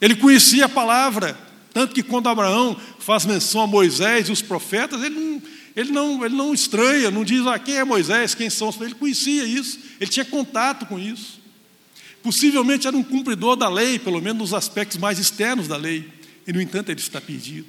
Ele 0.01 0.17
conhecia 0.17 0.65
a 0.65 0.69
palavra, 0.69 1.39
tanto 1.75 1.95
que 1.95 2.03
quando 2.03 2.29
Abraão 2.29 2.75
faz 2.99 3.27
menção 3.27 3.61
a 3.61 3.67
Moisés 3.67 4.29
e 4.29 4.33
os 4.33 4.41
profetas, 4.41 5.03
ele 5.03 5.15
não, 5.15 5.43
ele 5.75 5.91
não, 5.91 6.25
ele 6.25 6.35
não 6.35 6.53
estranha, 6.53 7.11
não 7.11 7.25
diz 7.25 7.47
ah, 7.47 7.59
quem 7.59 7.77
é 7.77 7.85
Moisés, 7.85 8.35
quem 8.35 8.51
são 8.51 8.75
Ele 8.81 8.95
conhecia 8.95 9.45
isso, 9.45 9.79
ele 9.99 10.11
tinha 10.11 10.25
contato 10.25 10.85
com 10.87 10.99
isso. 10.99 11.41
Possivelmente 12.23 12.87
era 12.87 12.97
um 12.97 13.03
cumpridor 13.03 13.57
da 13.57 13.69
lei, 13.69 13.99
pelo 13.99 14.21
menos 14.21 14.39
nos 14.39 14.55
aspectos 14.55 14.99
mais 14.99 15.19
externos 15.19 15.67
da 15.67 15.77
lei, 15.77 16.09
e 16.47 16.53
no 16.53 16.61
entanto 16.61 16.91
ele 16.91 17.01
está 17.01 17.21
perdido. 17.21 17.69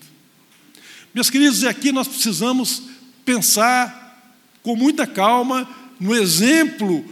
Meus 1.14 1.30
queridos, 1.30 1.64
aqui 1.64 1.92
nós 1.92 2.08
precisamos 2.08 2.84
pensar 3.24 4.04
com 4.62 4.76
muita 4.76 5.08
calma 5.08 5.68
no 6.00 6.14
exemplo 6.14 7.06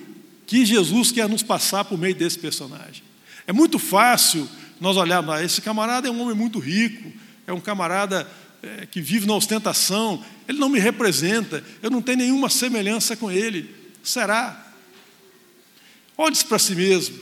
que 0.45 0.65
Jesus 0.65 1.11
quer 1.11 1.29
nos 1.29 1.43
passar 1.43 1.85
por 1.85 1.97
meio 1.97 2.15
desse 2.15 2.37
personagem. 2.37 3.03
É 3.47 3.53
muito 3.53 3.79
fácil 3.79 4.47
nós 4.79 4.97
olharmos, 4.97 5.33
ah, 5.33 5.43
esse 5.43 5.61
camarada 5.61 6.07
é 6.07 6.11
um 6.11 6.21
homem 6.21 6.35
muito 6.35 6.59
rico, 6.59 7.11
é 7.47 7.53
um 7.53 7.59
camarada 7.59 8.27
é, 8.63 8.85
que 8.85 9.01
vive 9.01 9.25
na 9.25 9.35
ostentação, 9.35 10.23
ele 10.47 10.59
não 10.59 10.69
me 10.69 10.79
representa, 10.79 11.63
eu 11.81 11.89
não 11.89 12.01
tenho 12.01 12.19
nenhuma 12.19 12.49
semelhança 12.49 13.15
com 13.15 13.31
ele. 13.31 13.73
Será? 14.03 14.73
Olhe-se 16.17 16.45
para 16.45 16.59
si 16.59 16.75
mesmo. 16.75 17.19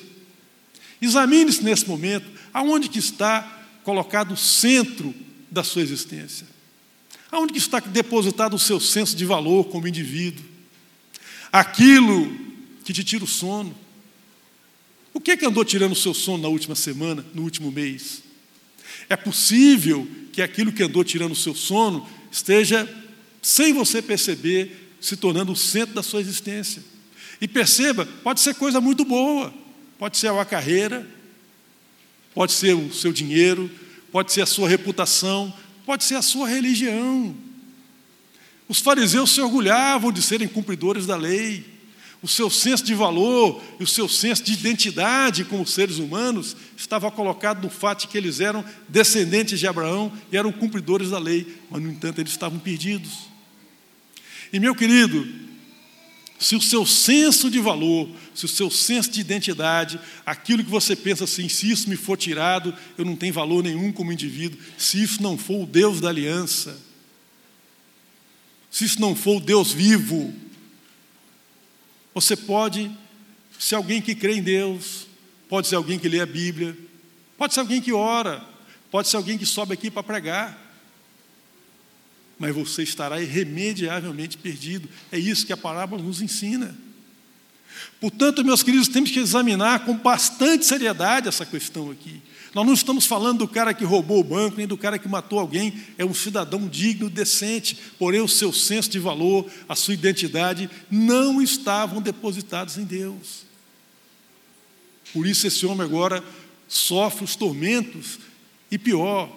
Examine-se 1.02 1.64
nesse 1.64 1.88
momento, 1.88 2.30
aonde 2.54 2.90
que 2.90 3.00
está 3.00 3.42
colocado 3.84 4.34
o 4.34 4.38
centro 4.38 5.16
da 5.50 5.64
sua 5.64 5.82
existência. 5.82 6.46
Aonde 7.32 7.54
que 7.54 7.60
está 7.60 7.80
depositado 7.80 8.56
o 8.56 8.60
seu 8.60 8.80
senso 8.80 9.16
de 9.16 9.24
valor 9.24 9.66
como 9.66 9.88
indivíduo? 9.88 10.44
Aquilo 11.52 12.36
que 12.84 12.92
te 12.92 13.04
tira 13.04 13.24
o 13.24 13.28
sono. 13.28 13.76
O 15.14 15.22
que 15.22 15.32
é 15.32 15.38
que 15.38 15.46
andou 15.46 15.64
tirando 15.64 15.94
o 15.94 15.96
seu 15.96 16.14
sono 16.14 16.44
na 16.44 16.50
última 16.50 16.76
semana, 16.76 17.26
no 17.34 17.44
último 17.44 17.72
mês? 17.72 18.24
É 19.10 19.18
possível 19.18 20.08
que 20.32 20.42
aquilo 20.42 20.72
que 20.72 20.84
andou 20.84 21.04
tirando 21.04 21.32
o 21.32 21.36
seu 21.36 21.56
sono 21.56 22.08
esteja, 22.32 22.88
sem 23.42 23.74
você 23.74 24.02
perceber, 24.02 24.94
se 25.02 25.18
tornando 25.18 25.52
o 25.52 25.56
centro 25.56 25.96
da 25.96 26.04
sua 26.04 26.22
existência. 26.22 26.84
E 27.42 27.48
perceba, 27.48 28.06
pode 28.24 28.40
ser 28.40 28.56
coisa 28.56 28.80
muito 28.80 29.04
boa, 29.04 29.54
pode 29.98 30.18
ser 30.18 30.32
uma 30.32 30.46
carreira, 30.46 31.08
pode 32.34 32.52
ser 32.52 32.76
o 32.76 32.94
seu 32.94 33.12
dinheiro, 33.12 33.70
pode 34.12 34.32
ser 34.32 34.42
a 34.42 34.46
sua 34.46 34.70
reputação, 34.70 35.54
pode 35.86 36.04
ser 36.04 36.16
a 36.16 36.22
sua 36.22 36.48
religião. 36.48 37.36
Os 38.68 38.80
fariseus 38.80 39.32
se 39.32 39.42
orgulhavam 39.42 40.12
de 40.12 40.22
serem 40.22 40.48
cumpridores 40.48 41.08
da 41.08 41.16
lei. 41.16 41.66
O 42.22 42.28
seu 42.28 42.50
senso 42.50 42.84
de 42.84 42.94
valor 42.94 43.62
e 43.80 43.84
o 43.84 43.88
seu 43.88 44.10
senso 44.10 44.44
de 44.44 44.52
identidade 44.52 45.46
como 45.46 45.66
seres 45.66 46.00
humanos 46.00 46.56
estava 46.76 47.10
colocado 47.10 47.64
no 47.64 47.70
fato 47.70 48.02
de 48.02 48.08
que 48.08 48.18
eles 48.18 48.42
eram 48.42 48.64
descendentes 48.90 49.58
de 49.58 49.68
Abraão 49.68 50.12
e 50.32 50.36
eram 50.36 50.52
cumpridores 50.52 51.12
da 51.12 51.18
lei, 51.18 51.48
mas, 51.70 51.82
no 51.82 51.90
entanto, 51.90 52.20
eles 52.20 52.32
estavam 52.32 52.60
perdidos. 52.60 53.30
E, 54.52 54.60
meu 54.60 54.76
querido, 54.76 55.26
se 56.40 56.56
o 56.56 56.62
seu 56.62 56.86
senso 56.86 57.50
de 57.50 57.60
valor, 57.60 58.10
se 58.34 58.44
o 58.46 58.50
seu 58.50 58.70
senso 58.70 59.12
de 59.12 59.22
identidade, 59.22 60.00
aquilo 60.26 60.64
que 60.64 60.70
você 60.70 60.96
pensa 60.96 61.24
assim, 61.26 61.48
se 61.48 61.70
isso 61.70 61.90
me 61.90 61.96
for 61.96 62.18
tirado, 62.18 62.74
eu 62.98 63.06
não 63.06 63.16
tenho 63.16 63.34
valor 63.34 63.64
nenhum 63.64 63.94
como 63.94 64.12
indivíduo, 64.12 64.60
se 64.78 65.02
isso 65.02 65.22
não 65.22 65.38
for 65.38 65.64
o 65.64 65.66
Deus 65.66 66.02
da 66.02 66.10
aliança, 66.10 66.78
se 68.72 68.84
isso 68.86 69.02
não 69.02 69.16
for 69.16 69.38
o 69.38 69.42
Deus 69.42 69.72
vivo, 69.72 70.34
você 72.20 72.36
pode 72.36 72.92
ser 73.58 73.76
alguém 73.76 74.02
que 74.02 74.14
crê 74.14 74.36
em 74.36 74.44
Deus, 74.44 75.08
pode 75.48 75.68
ser 75.68 75.76
alguém 75.76 75.98
que 75.98 76.10
lê 76.10 76.20
a 76.20 76.26
Bíblia, 76.26 76.78
pode 77.38 77.54
ser 77.54 77.62
alguém 77.62 77.82
que 77.82 77.94
ora, 77.94 78.44
pode 78.92 79.08
ser 79.08 79.16
alguém 79.16 79.38
que 79.38 79.46
sobe 79.46 79.74
aqui 79.74 79.90
para 79.90 80.04
pregar, 80.04 80.70
mas 82.38 82.54
você 82.54 82.84
estará 82.84 83.22
irremediavelmente 83.22 84.38
perdido. 84.38 84.90
É 85.12 85.18
isso 85.18 85.46
que 85.46 85.54
a 85.54 85.58
parábola 85.58 86.04
nos 86.04 86.22
ensina. 86.22 86.76
Portanto, 88.02 88.44
meus 88.44 88.64
queridos, 88.64 88.90
temos 88.90 89.12
que 89.12 89.20
examinar 89.20 89.86
com 89.86 89.96
bastante 89.96 90.66
seriedade 90.66 91.30
essa 91.30 91.46
questão 91.46 91.90
aqui. 91.90 92.22
Nós 92.54 92.66
não 92.66 92.74
estamos 92.74 93.06
falando 93.06 93.40
do 93.40 93.48
cara 93.48 93.74
que 93.74 93.86
roubou 93.86 94.20
o 94.20 94.24
banco, 94.24 94.58
nem 94.58 94.68
do 94.68 94.78
cara 94.78 94.98
que 94.98 95.08
matou 95.08 95.40
alguém, 95.40 95.74
é 95.98 96.06
um 96.06 96.14
cidadão 96.14 96.68
digno, 96.68 97.10
decente, 97.10 97.78
porém 97.98 98.22
o 98.22 98.28
seu 98.28 98.52
senso 98.52 98.90
de 98.90 99.00
valor, 99.00 99.46
a 99.68 99.76
sua 99.76 99.94
identidade 99.94 100.70
não 100.90 101.42
estavam 101.42 102.02
depositados 102.02 102.78
em 102.78 102.84
Deus. 102.84 103.46
Por 105.14 105.28
isso 105.28 105.46
esse 105.46 105.66
homem 105.66 105.86
agora 105.86 106.24
sofre 106.68 107.24
os 107.24 107.36
tormentos, 107.36 108.20
e 108.72 108.78
pior, 108.78 109.30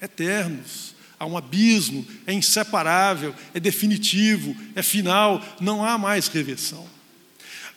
eternos. 0.00 0.94
Há 1.18 1.26
um 1.26 1.36
abismo, 1.36 2.06
é 2.26 2.32
inseparável, 2.32 3.34
é 3.52 3.60
definitivo, 3.60 4.54
é 4.74 4.82
final, 4.82 5.42
não 5.60 5.84
há 5.84 5.96
mais 5.96 6.28
reversão. 6.28 6.86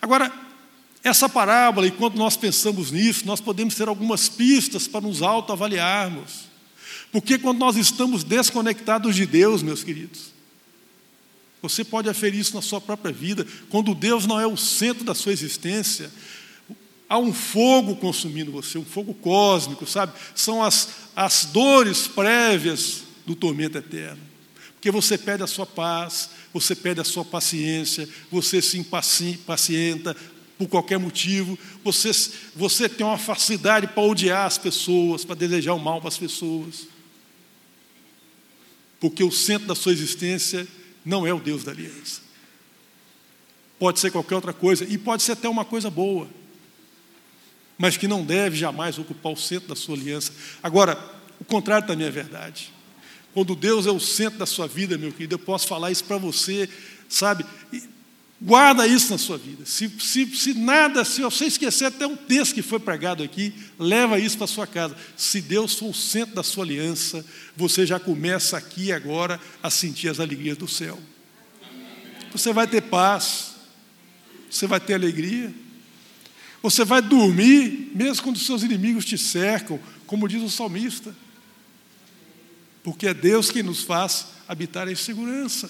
Agora, 0.01 0.31
essa 1.07 1.27
parábola, 1.27 1.87
enquanto 1.87 2.15
nós 2.15 2.37
pensamos 2.37 2.91
nisso, 2.91 3.25
nós 3.25 3.41
podemos 3.41 3.75
ter 3.75 3.87
algumas 3.87 4.29
pistas 4.29 4.87
para 4.87 5.01
nos 5.01 5.21
autoavaliarmos. 5.21 6.47
Porque 7.11 7.37
quando 7.37 7.59
nós 7.59 7.75
estamos 7.75 8.23
desconectados 8.23 9.15
de 9.15 9.25
Deus, 9.25 9.63
meus 9.63 9.83
queridos, 9.83 10.33
você 11.61 11.83
pode 11.83 12.09
aferir 12.09 12.39
isso 12.39 12.55
na 12.55 12.61
sua 12.61 12.79
própria 12.79 13.11
vida, 13.11 13.45
quando 13.69 13.95
Deus 13.95 14.25
não 14.25 14.39
é 14.39 14.45
o 14.45 14.57
centro 14.57 15.03
da 15.03 15.15
sua 15.15 15.31
existência, 15.31 16.11
há 17.09 17.17
um 17.17 17.33
fogo 17.33 17.95
consumindo 17.95 18.51
você, 18.51 18.77
um 18.77 18.85
fogo 18.85 19.13
cósmico, 19.13 19.85
sabe? 19.85 20.13
São 20.35 20.63
as, 20.63 20.89
as 21.15 21.45
dores 21.45 22.07
prévias 22.07 23.03
do 23.25 23.35
tormento 23.35 23.77
eterno. 23.77 24.21
Porque 24.73 24.91
você 24.91 25.17
perde 25.17 25.43
a 25.43 25.47
sua 25.47 25.65
paz, 25.65 26.29
você 26.53 26.75
perde 26.75 27.01
a 27.01 27.03
sua 27.03 27.25
paciência, 27.25 28.07
você 28.31 28.61
se 28.61 28.77
impacienta, 28.77 30.15
por 30.57 30.67
qualquer 30.67 30.97
motivo, 30.97 31.57
você, 31.83 32.11
você 32.55 32.89
tem 32.89 33.05
uma 33.05 33.17
facilidade 33.17 33.87
para 33.87 34.03
odiar 34.03 34.45
as 34.45 34.57
pessoas, 34.57 35.23
para 35.23 35.35
desejar 35.35 35.73
o 35.73 35.79
mal 35.79 35.99
para 35.99 36.07
as 36.07 36.17
pessoas. 36.17 36.87
Porque 38.99 39.23
o 39.23 39.31
centro 39.31 39.67
da 39.67 39.75
sua 39.75 39.91
existência 39.91 40.67
não 41.05 41.27
é 41.27 41.33
o 41.33 41.39
Deus 41.39 41.63
da 41.63 41.71
aliança. 41.71 42.21
Pode 43.77 43.99
ser 43.99 44.11
qualquer 44.11 44.35
outra 44.35 44.53
coisa, 44.53 44.83
e 44.85 44.97
pode 44.97 45.21
ser 45.21 45.33
até 45.33 45.47
uma 45.47 45.63
coisa 45.63 45.89
boa, 45.89 46.27
mas 47.77 47.95
que 47.95 48.07
não 48.07 48.25
deve 48.25 48.57
jamais 48.57 48.97
ocupar 48.97 49.31
o 49.31 49.37
centro 49.37 49.69
da 49.69 49.75
sua 49.75 49.95
aliança. 49.95 50.33
Agora, 50.63 50.97
o 51.39 51.45
contrário 51.45 51.85
também 51.85 52.07
é 52.07 52.11
verdade. 52.11 52.73
Quando 53.35 53.55
Deus 53.55 53.85
é 53.85 53.91
o 53.91 53.99
centro 53.99 54.39
da 54.39 54.47
sua 54.47 54.67
vida, 54.67 54.97
meu 54.97 55.11
querido, 55.11 55.35
eu 55.35 55.39
posso 55.39 55.67
falar 55.67 55.91
isso 55.91 56.03
para 56.03 56.17
você, 56.17 56.67
sabe? 57.07 57.45
Guarda 58.39 58.85
isso 58.85 59.11
na 59.11 59.17
sua 59.17 59.37
vida. 59.37 59.65
Se, 59.65 59.89
se, 59.99 60.27
se 60.35 60.53
nada, 60.53 61.03
se 61.03 61.21
você 61.21 61.45
esquecer 61.45 61.85
até 61.85 62.05
um 62.05 62.15
texto 62.15 62.53
que 62.53 62.61
foi 62.61 62.79
pregado 62.79 63.23
aqui, 63.23 63.51
leva 63.79 64.19
isso 64.19 64.37
para 64.37 64.45
sua 64.45 64.67
casa. 64.67 64.95
Se 65.15 65.41
Deus 65.41 65.73
for 65.73 65.89
o 65.89 65.93
centro 65.93 66.35
da 66.35 66.43
sua 66.43 66.63
aliança, 66.63 67.25
você 67.55 67.83
já 67.83 67.99
começa 67.99 68.55
aqui 68.55 68.91
agora 68.91 69.39
a 69.61 69.71
sentir 69.71 70.09
as 70.09 70.19
alegrias 70.19 70.55
do 70.55 70.67
céu. 70.67 70.99
Você 72.31 72.53
vai 72.53 72.67
ter 72.67 72.81
paz, 72.81 73.55
você 74.51 74.67
vai 74.67 74.79
ter 74.79 74.93
alegria, 74.93 75.51
você 76.61 76.85
vai 76.85 77.01
dormir, 77.01 77.91
mesmo 77.95 78.23
quando 78.23 78.37
seus 78.37 78.61
inimigos 78.61 79.03
te 79.03 79.17
cercam, 79.17 79.79
como 80.05 80.27
diz 80.27 80.43
o 80.43 80.49
salmista, 80.49 81.15
porque 82.83 83.07
é 83.07 83.13
Deus 83.15 83.49
quem 83.49 83.63
nos 83.63 83.81
faz 83.83 84.27
habitar 84.47 84.87
em 84.87 84.95
segurança. 84.95 85.69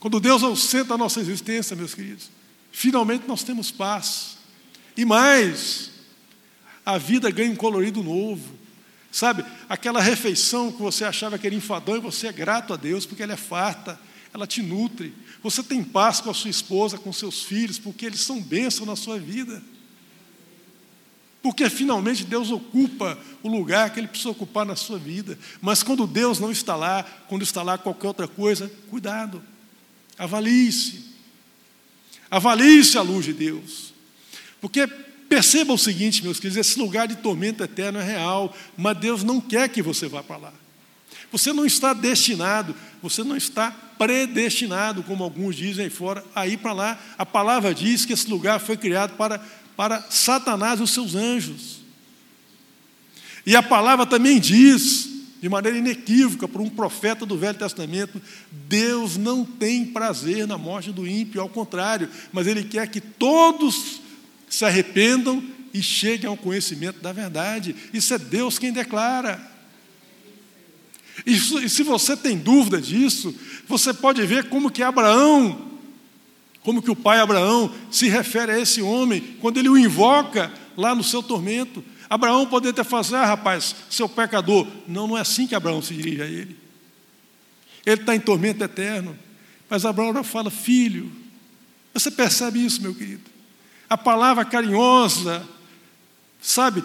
Quando 0.00 0.20
Deus 0.20 0.42
é 0.42 0.46
o 0.46 0.56
centro 0.56 0.88
da 0.88 0.98
nossa 0.98 1.20
existência, 1.20 1.74
meus 1.74 1.94
queridos, 1.94 2.30
finalmente 2.70 3.26
nós 3.26 3.42
temos 3.42 3.70
paz. 3.70 4.38
E 4.96 5.04
mais, 5.04 5.90
a 6.84 6.98
vida 6.98 7.30
ganha 7.30 7.50
um 7.50 7.56
colorido 7.56 8.02
novo. 8.02 8.56
Sabe, 9.10 9.44
aquela 9.68 10.00
refeição 10.00 10.70
que 10.70 10.80
você 10.80 11.04
achava 11.04 11.38
que 11.38 11.46
era 11.46 11.56
enfadão 11.56 11.96
e 11.96 12.00
você 12.00 12.26
é 12.26 12.32
grato 12.32 12.72
a 12.74 12.76
Deus 12.76 13.06
porque 13.06 13.22
ela 13.22 13.32
é 13.32 13.36
farta, 13.36 13.98
ela 14.32 14.46
te 14.46 14.62
nutre. 14.62 15.14
Você 15.42 15.62
tem 15.62 15.82
paz 15.82 16.20
com 16.20 16.30
a 16.30 16.34
sua 16.34 16.50
esposa, 16.50 16.98
com 16.98 17.12
seus 17.12 17.42
filhos, 17.42 17.78
porque 17.78 18.06
eles 18.06 18.20
são 18.20 18.40
bênçãos 18.40 18.86
na 18.86 18.96
sua 18.96 19.18
vida. 19.18 19.62
Porque 21.42 21.70
finalmente 21.70 22.24
Deus 22.24 22.50
ocupa 22.50 23.18
o 23.42 23.48
lugar 23.48 23.90
que 23.90 24.00
Ele 24.00 24.08
precisa 24.08 24.30
ocupar 24.30 24.66
na 24.66 24.76
sua 24.76 24.98
vida. 24.98 25.38
Mas 25.60 25.82
quando 25.82 26.06
Deus 26.06 26.38
não 26.38 26.50
está 26.50 26.76
lá, 26.76 27.02
quando 27.28 27.42
está 27.42 27.62
lá 27.62 27.78
qualquer 27.78 28.08
outra 28.08 28.28
coisa, 28.28 28.70
cuidado. 28.90 29.42
Avalie-se. 30.18 31.04
Avalie-se 32.30 32.98
à 32.98 33.02
luz 33.02 33.24
de 33.24 33.32
Deus. 33.32 33.94
Porque 34.60 34.86
perceba 35.28 35.72
o 35.72 35.78
seguinte, 35.78 36.22
meus 36.22 36.40
queridos: 36.40 36.56
esse 36.66 36.78
lugar 36.78 37.06
de 37.06 37.16
tormento 37.16 37.62
eterno 37.62 38.00
é 38.00 38.04
real, 38.04 38.54
mas 38.76 38.98
Deus 38.98 39.22
não 39.22 39.40
quer 39.40 39.68
que 39.68 39.80
você 39.80 40.08
vá 40.08 40.22
para 40.22 40.36
lá. 40.36 40.52
Você 41.30 41.52
não 41.52 41.66
está 41.66 41.92
destinado, 41.92 42.74
você 43.02 43.22
não 43.22 43.36
está 43.36 43.70
predestinado, 43.70 45.02
como 45.02 45.22
alguns 45.22 45.56
dizem 45.56 45.84
aí 45.84 45.90
fora, 45.90 46.24
a 46.34 46.46
ir 46.46 46.56
para 46.56 46.72
lá. 46.72 46.98
A 47.18 47.26
palavra 47.26 47.74
diz 47.74 48.04
que 48.04 48.12
esse 48.12 48.28
lugar 48.28 48.58
foi 48.60 48.76
criado 48.76 49.16
para, 49.16 49.38
para 49.76 50.02
Satanás 50.10 50.80
e 50.80 50.82
os 50.82 50.90
seus 50.90 51.14
anjos. 51.14 51.78
E 53.44 53.54
a 53.54 53.62
palavra 53.62 54.06
também 54.06 54.40
diz 54.40 55.07
de 55.40 55.48
maneira 55.48 55.78
inequívoca 55.78 56.48
por 56.48 56.60
um 56.60 56.68
profeta 56.68 57.24
do 57.24 57.38
Velho 57.38 57.58
Testamento, 57.58 58.20
Deus 58.50 59.16
não 59.16 59.44
tem 59.44 59.84
prazer 59.84 60.46
na 60.46 60.58
morte 60.58 60.90
do 60.90 61.06
ímpio, 61.06 61.40
ao 61.40 61.48
contrário, 61.48 62.08
mas 62.32 62.46
Ele 62.46 62.64
quer 62.64 62.88
que 62.88 63.00
todos 63.00 64.00
se 64.48 64.64
arrependam 64.64 65.42
e 65.72 65.82
cheguem 65.82 66.28
ao 66.28 66.36
conhecimento 66.36 67.00
da 67.00 67.12
verdade. 67.12 67.74
Isso 67.92 68.12
é 68.14 68.18
Deus 68.18 68.58
quem 68.58 68.72
declara. 68.72 69.40
E 71.26 71.38
se 71.68 71.82
você 71.82 72.16
tem 72.16 72.36
dúvida 72.36 72.80
disso, 72.80 73.34
você 73.66 73.92
pode 73.92 74.24
ver 74.24 74.48
como 74.48 74.70
que 74.70 74.82
Abraão, 74.82 75.68
como 76.62 76.82
que 76.82 76.90
o 76.90 76.96
pai 76.96 77.18
Abraão 77.18 77.72
se 77.90 78.08
refere 78.08 78.52
a 78.52 78.58
esse 78.58 78.80
homem 78.80 79.36
quando 79.40 79.58
ele 79.58 79.68
o 79.68 79.78
invoca 79.78 80.52
lá 80.76 80.94
no 80.94 81.02
seu 81.02 81.22
tormento. 81.22 81.84
Abraão 82.10 82.46
poderia 82.46 82.72
ter 82.72 82.84
falado, 82.84 83.06
assim, 83.06 83.14
ah, 83.14 83.26
rapaz, 83.26 83.76
seu 83.90 84.08
pecador. 84.08 84.66
Não, 84.86 85.06
não 85.06 85.18
é 85.18 85.20
assim 85.20 85.46
que 85.46 85.54
Abraão 85.54 85.82
se 85.82 85.94
dirige 85.94 86.22
a 86.22 86.26
ele. 86.26 86.56
Ele 87.84 88.00
está 88.00 88.14
em 88.14 88.20
tormento 88.20 88.64
eterno. 88.64 89.18
Mas 89.68 89.84
Abraão 89.84 90.24
fala, 90.24 90.50
filho. 90.50 91.10
Você 91.92 92.10
percebe 92.10 92.64
isso, 92.64 92.80
meu 92.80 92.94
querido? 92.94 93.22
A 93.90 93.98
palavra 93.98 94.44
carinhosa, 94.44 95.46
sabe? 96.40 96.82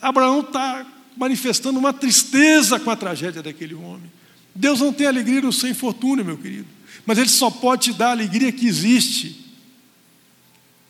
Abraão 0.00 0.40
está 0.40 0.86
manifestando 1.16 1.78
uma 1.78 1.92
tristeza 1.92 2.78
com 2.78 2.90
a 2.90 2.96
tragédia 2.96 3.42
daquele 3.42 3.74
homem. 3.74 4.10
Deus 4.54 4.80
não 4.80 4.92
tem 4.92 5.06
alegria 5.06 5.40
no 5.40 5.52
seu 5.52 5.70
infortúnio, 5.70 6.24
meu 6.24 6.36
querido. 6.36 6.66
Mas 7.06 7.18
Ele 7.18 7.28
só 7.28 7.50
pode 7.50 7.92
te 7.92 7.98
dar 7.98 8.08
a 8.08 8.12
alegria 8.12 8.52
que 8.52 8.66
existe. 8.66 9.46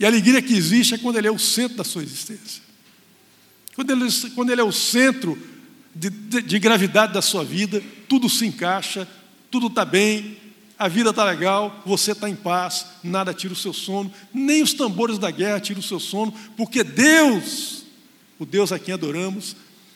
E 0.01 0.05
a 0.05 0.09
alegria 0.09 0.41
que 0.41 0.55
existe 0.55 0.95
é 0.95 0.99
quando 0.99 1.17
Ele 1.17 1.29
é 1.29 1.33
o 1.33 1.38
centro 1.38 1.77
da 1.77 1.85
sua 1.85 2.03
existência. 2.03 2.68
Quando 3.79 3.91
Ele, 3.93 4.12
quando 4.35 4.51
ele 4.51 4.61
é 4.61 4.64
o 4.64 4.73
centro 4.73 5.38
de, 5.95 6.11
de, 6.11 6.43
de 6.43 6.59
gravidade 6.59 7.12
da 7.12 7.23
sua 7.23 7.45
vida, 7.45 7.81
tudo 8.09 8.29
se 8.29 8.45
encaixa, 8.45 9.07
tudo 9.53 9.69
está 9.69 9.85
bem, 9.85 10.37
a 10.77 10.88
vida 10.88 11.11
está 11.11 11.23
legal, 11.23 11.81
você 11.87 12.11
está 12.11 12.29
em 12.29 12.35
paz, 12.35 12.87
nada 13.05 13.33
tira 13.33 13.53
o 13.53 13.57
seu 13.57 13.73
sono, 13.73 14.12
nem 14.35 14.64
os 14.64 14.73
tambores 14.73 15.17
da 15.17 15.31
guerra 15.31 15.61
tiram 15.61 15.79
o 15.79 15.85
seu 15.85 16.01
sono, 16.01 16.35
porque 16.57 16.83
Deus, 16.83 17.85
o 18.37 18.45
Deus 18.45 18.73
a 18.73 18.81
quem 18.81 18.95
adoramos, 18.95 19.55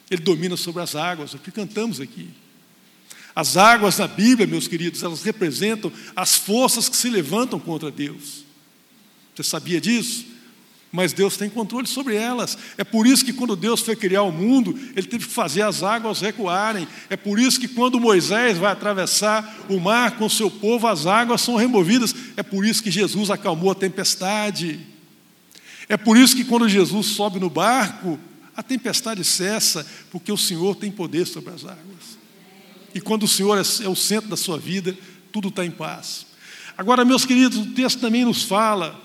Ele 0.09 0.23
domina 0.23 0.57
sobre 0.57 0.81
as 0.81 0.95
águas, 0.95 1.35
o 1.35 1.39
que 1.39 1.51
cantamos 1.51 2.01
aqui. 2.01 2.31
As 3.35 3.57
águas 3.57 3.99
na 3.99 4.07
Bíblia, 4.07 4.47
meus 4.47 4.69
queridos, 4.69 5.03
elas 5.03 5.25
representam 5.25 5.93
as 6.15 6.37
forças 6.37 6.89
que 6.89 6.97
se 6.97 7.11
levantam 7.11 7.59
contra 7.59 7.91
Deus. 7.91 8.45
Você 9.35 9.43
sabia 9.43 9.81
disso? 9.81 10.31
Mas 10.93 11.15
Deus 11.15 11.39
tem 11.39 11.49
controle 11.49 11.87
sobre 11.87 12.17
elas. 12.17 12.59
É 12.77 12.85
por 12.85 13.07
isso 13.07 13.25
que 13.25 13.33
quando 13.33 13.57
Deus 13.57 13.81
foi 13.81 13.97
criar 13.97 14.25
o 14.25 14.31
mundo, 14.31 14.79
Ele 14.95 15.07
teve 15.07 15.27
que 15.27 15.33
fazer 15.33 15.63
as 15.63 15.83
águas 15.83 16.21
recuarem. 16.21 16.87
É 17.09 17.17
por 17.17 17.41
isso 17.41 17.59
que 17.59 17.67
quando 17.67 17.99
Moisés 17.99 18.59
vai 18.59 18.71
atravessar 18.71 19.57
o 19.71 19.81
mar 19.81 20.19
com 20.19 20.29
seu 20.29 20.51
povo, 20.51 20.87
as 20.87 21.07
águas 21.07 21.41
são 21.41 21.57
removidas. 21.57 22.15
É 22.37 22.43
por 22.43 22.67
isso 22.67 22.83
que 22.83 22.91
Jesus 22.91 23.31
acalmou 23.31 23.71
a 23.71 23.75
tempestade. 23.75 24.81
É 25.89 25.97
por 25.97 26.19
isso 26.19 26.37
que 26.37 26.45
quando 26.45 26.69
Jesus 26.69 27.07
sobe 27.07 27.41
no 27.41 27.49
barco, 27.49 28.21
a 28.55 28.63
tempestade 28.63 29.25
cessa, 29.25 29.87
porque 30.11 30.31
o 30.31 30.37
Senhor 30.37 30.77
tem 30.77 30.93
poder 30.93 31.27
sobre 31.27 31.55
as 31.55 31.65
águas. 31.65 32.19
E 32.95 33.01
quando 33.01 33.23
o 33.23 33.29
Senhor 33.29 33.57
é, 33.57 33.63
é 33.85 33.89
o 33.89 33.97
centro 33.97 34.29
da 34.29 34.37
sua 34.37 34.59
vida, 34.59 34.95
tudo 35.33 35.49
está 35.49 35.65
em 35.65 35.71
paz. 35.71 36.27
Agora, 36.77 37.03
meus 37.03 37.25
queridos, 37.25 37.57
o 37.57 37.71
texto 37.71 37.99
também 37.99 38.27
nos 38.27 38.43
fala 38.43 39.02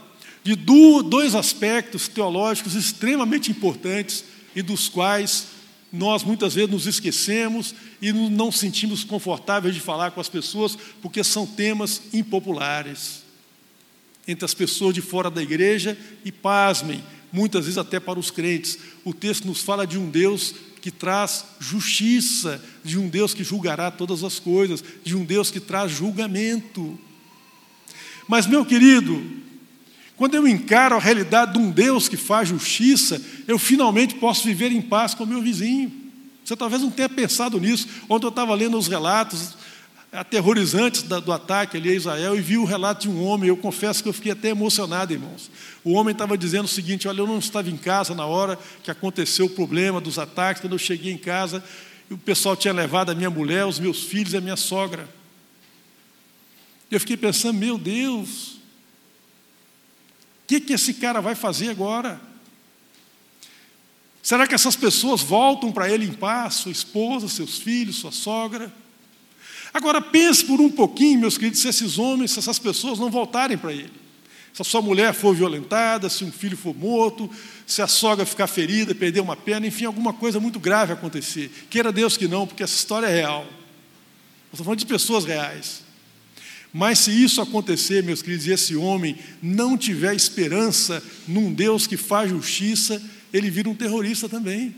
de 0.56 0.56
dois 1.04 1.36
aspectos 1.36 2.08
teológicos 2.08 2.76
extremamente 2.76 3.52
importantes 3.52 4.24
e 4.56 4.62
dos 4.62 4.88
quais 4.88 5.48
nós 5.92 6.24
muitas 6.24 6.54
vezes 6.54 6.70
nos 6.70 6.86
esquecemos 6.86 7.74
e 8.02 8.14
não 8.14 8.52
sentimos 8.52 9.04
confortáveis 9.04 9.74
de 9.74 9.82
falar 9.82 10.12
com 10.12 10.22
as 10.22 10.30
pessoas, 10.30 10.78
porque 11.02 11.24
são 11.24 11.46
temas 11.46 12.02
impopulares 12.14 13.24
entre 14.28 14.46
as 14.46 14.54
pessoas 14.54 14.94
de 14.94 15.02
fora 15.02 15.30
da 15.30 15.42
igreja 15.42 15.98
e, 16.24 16.32
pasmem, 16.32 17.04
muitas 17.32 17.66
vezes 17.66 17.78
até 17.78 18.00
para 18.00 18.20
os 18.20 18.30
crentes. 18.30 18.78
O 19.04 19.14
texto 19.14 19.46
nos 19.46 19.62
fala 19.62 19.88
de 19.88 19.98
um 19.98 20.10
Deus 20.10 20.54
que 20.82 20.92
traz 20.92 21.46
justiça, 21.60 22.64
de 22.84 22.98
um 22.98 23.08
Deus 23.08 23.34
que 23.34 23.44
julgará 23.44 23.90
todas 23.90 24.24
as 24.24 24.40
coisas, 24.40 24.84
de 25.04 25.16
um 25.16 25.24
Deus 25.24 25.50
que 25.50 25.60
traz 25.60 25.92
julgamento. 25.92 27.00
Mas, 28.28 28.46
meu 28.46 28.66
querido, 28.66 29.24
quando 30.18 30.34
eu 30.34 30.48
encaro 30.48 30.96
a 30.96 31.00
realidade 31.00 31.54
de 31.54 31.60
um 31.60 31.70
Deus 31.70 32.10
que 32.10 32.18
faz 32.18 32.50
justiça, 32.50 33.22
eu 33.48 33.60
finalmente 33.60 34.16
posso 34.16 34.44
viver 34.44 34.72
em 34.72 34.82
paz 34.82 35.14
com 35.14 35.24
o 35.24 35.28
meu 35.28 35.44
vizinho. 35.44 35.92
Você 36.44 36.56
talvez 36.56 36.82
não 36.82 36.90
tenha 36.90 37.08
pensado 37.08 37.60
nisso. 37.60 37.88
Ontem 38.10 38.26
eu 38.26 38.30
estava 38.30 38.56
lendo 38.56 38.80
os 38.80 38.88
relatos 38.88 39.56
aterrorizantes 40.12 41.04
do 41.04 41.32
ataque 41.32 41.78
ali 41.78 41.90
a 41.90 41.94
Israel 41.94 42.36
e 42.36 42.42
vi 42.42 42.58
o 42.58 42.66
relato 42.66 43.02
de 43.02 43.10
um 43.10 43.24
homem. 43.24 43.50
Eu 43.50 43.58
confesso 43.58 44.02
que 44.02 44.10
eu 44.10 44.14
fiquei 44.14 44.32
até 44.32 44.50
emocionado, 44.50 45.14
irmãos. 45.14 45.52
O 45.84 45.94
homem 45.94 46.14
estava 46.14 46.36
dizendo 46.36 46.66
o 46.66 46.70
seguinte: 46.70 47.08
Olha, 47.08 47.20
eu 47.20 47.28
não 47.28 47.38
estava 47.38 47.70
em 47.70 47.78
casa 47.78 48.16
na 48.16 48.26
hora 48.26 48.58
que 48.82 48.90
aconteceu 48.90 49.46
o 49.46 49.50
problema 49.50 50.02
dos 50.02 50.18
ataques. 50.18 50.62
Quando 50.62 50.74
eu 50.74 50.80
cheguei 50.80 51.14
em 51.14 51.18
casa, 51.18 51.64
o 52.10 52.18
pessoal 52.18 52.56
tinha 52.56 52.74
levado 52.74 53.12
a 53.12 53.16
minha 53.16 53.30
mulher, 53.30 53.68
os 53.68 53.80
meus 53.80 54.02
filhos 54.02 54.34
e 54.34 54.38
a 54.38 54.42
minha 54.42 54.56
sogra. 54.56 55.08
Eu 56.90 57.00
fiquei 57.00 57.18
pensando: 57.18 57.60
Meu 57.60 57.78
Deus, 57.78 58.57
que, 60.48 60.62
que 60.62 60.74
esse 60.74 60.94
cara 60.94 61.20
vai 61.20 61.36
fazer 61.36 61.70
agora? 61.70 62.20
Será 64.24 64.48
que 64.48 64.56
essas 64.56 64.76
pessoas 64.76 65.22
voltam 65.22 65.72
para 65.72 65.90
ele 65.90 66.06
em 66.06 66.14
paz? 66.14 66.56
Sua 66.56 66.72
esposa, 66.72 67.28
seus 67.28 67.58
filhos, 67.60 67.98
sua 67.98 68.12
sogra? 68.12 68.74
Agora 69.74 70.02
pense 70.02 70.46
por 70.46 70.60
um 70.62 70.70
pouquinho, 70.70 71.20
meus 71.20 71.38
queridos, 71.38 71.60
se 71.60 71.68
esses 71.68 72.00
homens, 72.00 72.32
se 72.32 72.40
essas 72.40 72.58
pessoas 72.58 72.98
não 72.98 73.12
voltarem 73.12 73.58
para 73.58 73.74
ele. 73.74 73.92
Se 74.54 74.62
a 74.62 74.66
sua 74.66 74.82
mulher 74.82 75.14
for 75.14 75.36
violentada, 75.36 76.10
se 76.10 76.24
um 76.24 76.32
filho 76.32 76.58
for 76.58 76.76
morto, 76.76 77.30
se 77.66 77.82
a 77.82 77.88
sogra 77.88 78.26
ficar 78.26 78.48
ferida, 78.48 78.96
perder 78.96 79.20
uma 79.20 79.36
perna, 79.36 79.68
enfim, 79.68 79.86
alguma 79.86 80.14
coisa 80.14 80.40
muito 80.40 80.60
grave 80.60 80.94
acontecer. 80.94 81.52
Queira 81.70 81.92
Deus 81.92 82.18
que 82.18 82.28
não, 82.28 82.48
porque 82.48 82.64
essa 82.64 82.76
história 82.76 83.06
é 83.06 83.14
real. 83.14 83.44
Nós 83.44 84.54
estamos 84.54 84.66
falando 84.66 84.80
de 84.80 84.86
pessoas 84.86 85.26
reais. 85.26 85.87
Mas 86.74 87.00
se 87.00 87.12
isso 87.12 87.42
acontecer, 87.42 88.04
meus 88.04 88.22
queridos, 88.22 88.48
e 88.48 88.52
esse 88.52 88.76
homem 88.76 89.18
não 89.42 89.78
tiver 89.78 90.16
esperança 90.16 91.02
num 91.28 91.54
Deus 91.54 91.88
que 91.88 91.98
faz 91.98 92.30
justiça, 92.30 93.02
ele 93.34 93.50
vira 93.50 93.70
um 93.70 93.76
terrorista 93.76 94.28
também. 94.28 94.76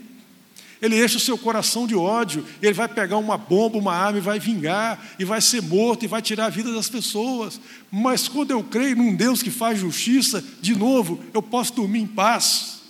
Ele 0.80 1.04
enche 1.04 1.16
o 1.16 1.20
seu 1.20 1.36
coração 1.36 1.86
de 1.86 1.94
ódio, 1.94 2.44
ele 2.62 2.72
vai 2.72 2.88
pegar 2.88 3.18
uma 3.18 3.36
bomba, 3.36 3.76
uma 3.76 3.94
arma 3.94 4.18
e 4.18 4.22
vai 4.22 4.38
vingar, 4.38 5.14
e 5.18 5.24
vai 5.26 5.40
ser 5.40 5.60
morto, 5.60 6.04
e 6.04 6.08
vai 6.08 6.22
tirar 6.22 6.46
a 6.46 6.50
vida 6.50 6.72
das 6.72 6.88
pessoas. 6.88 7.60
Mas 7.90 8.28
quando 8.28 8.52
eu 8.52 8.64
creio 8.64 8.96
num 8.96 9.14
Deus 9.14 9.42
que 9.42 9.50
faz 9.50 9.78
justiça, 9.78 10.42
de 10.60 10.74
novo, 10.74 11.22
eu 11.34 11.42
posso 11.42 11.74
dormir 11.74 12.00
em 12.00 12.06
paz. 12.06 12.80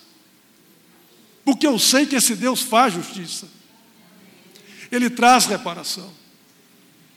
Porque 1.45 1.67
eu 1.67 1.81
sei 1.81 2.07
que 2.07 2.15
esse 2.15 2.37
Deus 2.37 2.61
faz 2.61 2.95
justiça. 2.95 3.49
Ele 4.93 5.11
traz 5.11 5.47
reparação. 5.47 6.20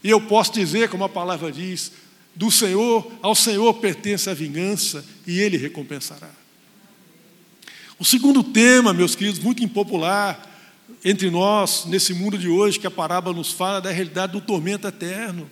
E 0.03 0.09
eu 0.09 0.19
posso 0.19 0.51
dizer, 0.51 0.89
como 0.89 1.03
a 1.03 1.09
palavra 1.09 1.51
diz, 1.51 1.91
do 2.35 2.51
Senhor, 2.51 3.09
ao 3.21 3.35
Senhor 3.35 3.73
pertence 3.75 4.29
a 4.29 4.33
vingança 4.33 5.05
e 5.25 5.39
Ele 5.39 5.55
recompensará. 5.57 6.29
O 7.99 8.03
segundo 8.03 8.43
tema, 8.43 8.93
meus 8.93 9.15
queridos, 9.15 9.39
muito 9.39 9.63
impopular 9.63 10.49
entre 11.05 11.29
nós, 11.29 11.85
nesse 11.85 12.13
mundo 12.13 12.37
de 12.37 12.49
hoje, 12.49 12.79
que 12.79 12.87
a 12.87 12.91
parábola 12.91 13.35
nos 13.35 13.51
fala 13.51 13.79
da 13.79 13.91
realidade 13.91 14.33
do 14.33 14.41
tormento 14.41 14.87
eterno. 14.87 15.49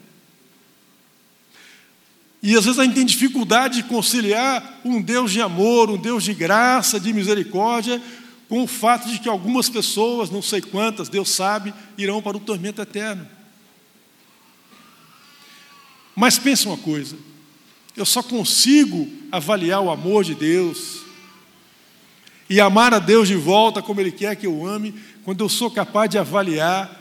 E 2.44 2.58
às 2.58 2.66
vezes 2.66 2.80
a 2.80 2.84
gente 2.84 2.96
tem 2.96 3.06
dificuldade 3.06 3.76
de 3.76 3.84
conciliar 3.84 4.82
um 4.84 5.02
Deus 5.02 5.32
de 5.32 5.40
amor, 5.40 5.90
um 5.90 5.98
Deus 5.98 6.24
de 6.24 6.34
graça, 6.34 7.00
de 7.00 7.14
misericórdia, 7.14 8.02
com 8.50 8.64
o 8.64 8.68
fato 8.68 9.08
de 9.08 9.20
que 9.20 9.30
algumas 9.30 9.70
pessoas, 9.70 10.30
não 10.30 10.42
sei 10.42 10.60
quantas, 10.60 11.08
Deus 11.08 11.30
sabe, 11.30 11.74
irão 11.98 12.22
para 12.22 12.36
o 12.36 12.40
tormento 12.40 12.82
eterno. 12.82 13.28
Mas 16.16 16.38
pense 16.38 16.66
uma 16.66 16.78
coisa: 16.78 17.16
eu 17.96 18.06
só 18.06 18.22
consigo 18.24 19.10
avaliar 19.32 19.82
o 19.82 19.92
amor 19.92 20.24
de 20.24 20.36
Deus 20.36 21.02
e 22.50 22.60
amar 22.60 22.94
a 22.94 23.00
Deus 23.00 23.28
de 23.28 23.36
volta 23.36 23.82
como 23.82 24.02
Ele 24.02 24.12
quer 24.12 24.36
que 24.36 24.46
eu 24.46 24.66
ame, 24.66 24.94
quando 25.24 25.44
eu 25.44 25.50
sou 25.50 25.72
capaz 25.72 26.10
de 26.10 26.18
avaliar 26.18 27.00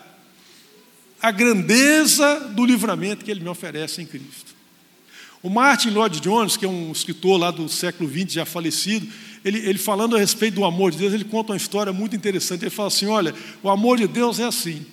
a 1.21 1.31
grandeza 1.31 2.41
do 2.55 2.65
livramento 2.65 3.25
que 3.25 3.31
Ele 3.31 3.41
me 3.41 3.49
oferece 3.49 4.01
em 4.01 4.07
Cristo. 4.07 4.55
O 5.43 5.49
Martin 5.49 5.91
Lloyd 5.91 6.21
Jones, 6.21 6.57
que 6.57 6.67
é 6.67 6.69
um 6.69 6.93
escritor 6.93 7.39
lá 7.39 7.51
do 7.51 7.69
século 7.69 8.09
XX, 8.09 8.35
já 8.35 8.45
falecido, 8.45 9.07
ele, 9.43 9.59
ele, 9.59 9.79
falando 9.79 10.15
a 10.15 10.19
respeito 10.19 10.57
do 10.57 10.65
amor 10.65 10.91
de 10.91 10.99
Deus, 10.99 11.15
ele 11.15 11.25
conta 11.25 11.53
uma 11.53 11.57
história 11.57 11.93
muito 11.93 12.15
interessante. 12.15 12.63
Ele 12.63 12.71
fala 12.71 12.89
assim: 12.89 13.07
olha, 13.07 13.35
o 13.63 13.71
amor 13.71 13.97
de 13.97 14.07
Deus 14.07 14.39
é 14.39 14.45
assim. 14.45 14.85